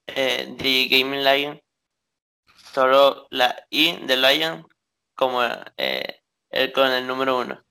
eh, 0.09 0.53
The 0.59 0.89
Gaming 0.89 1.23
Lion 1.23 1.64
solo 2.75 3.29
la 3.31 3.55
I 3.71 3.99
de 4.07 4.17
Lion 4.17 4.67
como 5.15 5.43
eh, 5.77 6.21
el 6.51 6.73
con 6.73 6.91
el 6.91 7.07
número 7.07 7.39
uno. 7.39 7.63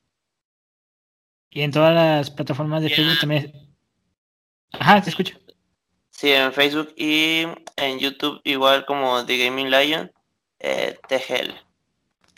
Y 1.50 1.62
en 1.62 1.72
todas 1.72 1.94
las 1.94 2.32
plataformas 2.32 2.82
de 2.82 2.90
Facebook 2.90 3.20
también. 3.20 3.54
Ajá, 4.72 5.02
te 5.02 5.10
escucho. 5.10 5.38
Sí, 6.10 6.32
en 6.32 6.52
Facebook 6.54 6.94
y 6.96 7.44
en 7.76 8.00
YouTube 8.00 8.42
igual 8.44 8.86
como 8.86 9.26
The 9.26 9.38
Gaming 9.46 9.70
Lion, 9.70 10.12
eh, 10.60 10.98
TGL. 11.08 11.54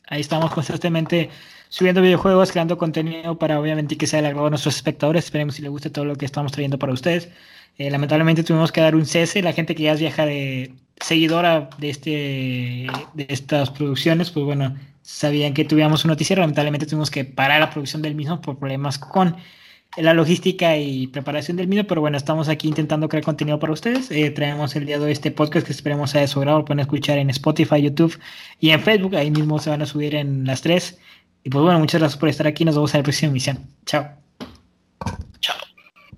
Ahí 0.08 0.22
estamos 0.22 0.52
constantemente 0.52 1.30
subiendo 1.70 2.02
videojuegos, 2.02 2.52
creando 2.52 2.78
contenido 2.78 3.38
para 3.38 3.60
obviamente 3.60 3.98
que 3.98 4.08
sea 4.08 4.20
el 4.20 4.26
agrado 4.26 4.46
de 4.46 4.52
nuestros 4.52 4.76
espectadores. 4.76 5.26
Esperemos 5.26 5.56
si 5.56 5.62
les 5.62 5.72
guste 5.72 5.90
todo 5.90 6.06
lo 6.06 6.16
que 6.16 6.26
estamos 6.26 6.52
trayendo 6.52 6.80
para 6.80 6.94
ustedes. 6.94 7.30
Eh, 7.78 7.90
lamentablemente 7.90 8.44
tuvimos 8.44 8.72
que 8.72 8.82
dar 8.82 8.96
un 8.96 9.06
cese. 9.06 9.42
La 9.42 9.54
gente 9.54 9.76
que 9.76 9.84
ya 9.84 9.94
es 9.94 10.00
vieja 10.00 10.26
de 10.26 10.74
seguidora 11.00 11.70
de 11.78 11.90
este 11.90 12.88
de 13.14 13.26
estas 13.30 13.70
producciones, 13.70 14.32
pues 14.32 14.46
bueno, 14.46 14.76
sabían 15.02 15.54
que 15.54 15.66
tuvíamos 15.66 16.04
un 16.06 16.10
noticiero. 16.10 16.42
Lamentablemente 16.42 16.86
tuvimos 16.86 17.12
que 17.12 17.26
parar 17.26 17.60
la 17.60 17.70
producción 17.70 18.02
del 18.02 18.16
mismo 18.16 18.42
por 18.42 18.58
problemas 18.58 18.98
con 18.98 19.36
la 19.98 20.14
logística 20.14 20.78
y 20.78 21.08
preparación 21.08 21.58
del 21.58 21.68
mismo, 21.68 21.86
pero 21.86 22.02
bueno, 22.02 22.18
estamos 22.18 22.50
aquí 22.50 22.68
intentando 22.68 23.08
crear 23.08 23.24
contenido 23.24 23.60
para 23.60 23.74
ustedes. 23.74 24.12
Eh, 24.12 24.30
traemos 24.32 24.76
el 24.76 24.86
día 24.86 25.00
de 25.00 25.06
hoy 25.06 25.12
este 25.12 25.32
podcast 25.32 25.66
que 25.66 25.72
esperemos 25.72 26.12
sea 26.12 26.22
de 26.22 26.28
su 26.28 26.40
grado. 26.42 26.60
Lo 26.60 26.66
pueden 26.66 26.82
escuchar 26.82 27.18
en 27.18 27.30
Spotify, 27.30 27.82
YouTube 27.82 28.20
y 28.60 28.72
en 28.72 28.82
Facebook. 28.82 29.16
Ahí 29.16 29.32
mismo 29.32 29.60
se 29.60 29.70
van 29.70 29.82
a 29.82 29.86
subir 29.86 30.16
en 30.16 30.46
las 30.46 30.62
tres. 30.62 31.00
Y 31.44 31.50
pues 31.50 31.64
bueno, 31.64 31.80
muchas 31.80 32.02
gracias 32.02 32.20
por 32.20 32.30
estar 32.30 32.48
aquí. 32.48 32.66
Nos 32.66 32.76
vemos 32.76 32.94
en 32.94 33.00
la 33.00 33.04
próxima 33.04 33.30
emisión. 33.30 33.60
Chao. 33.86 34.25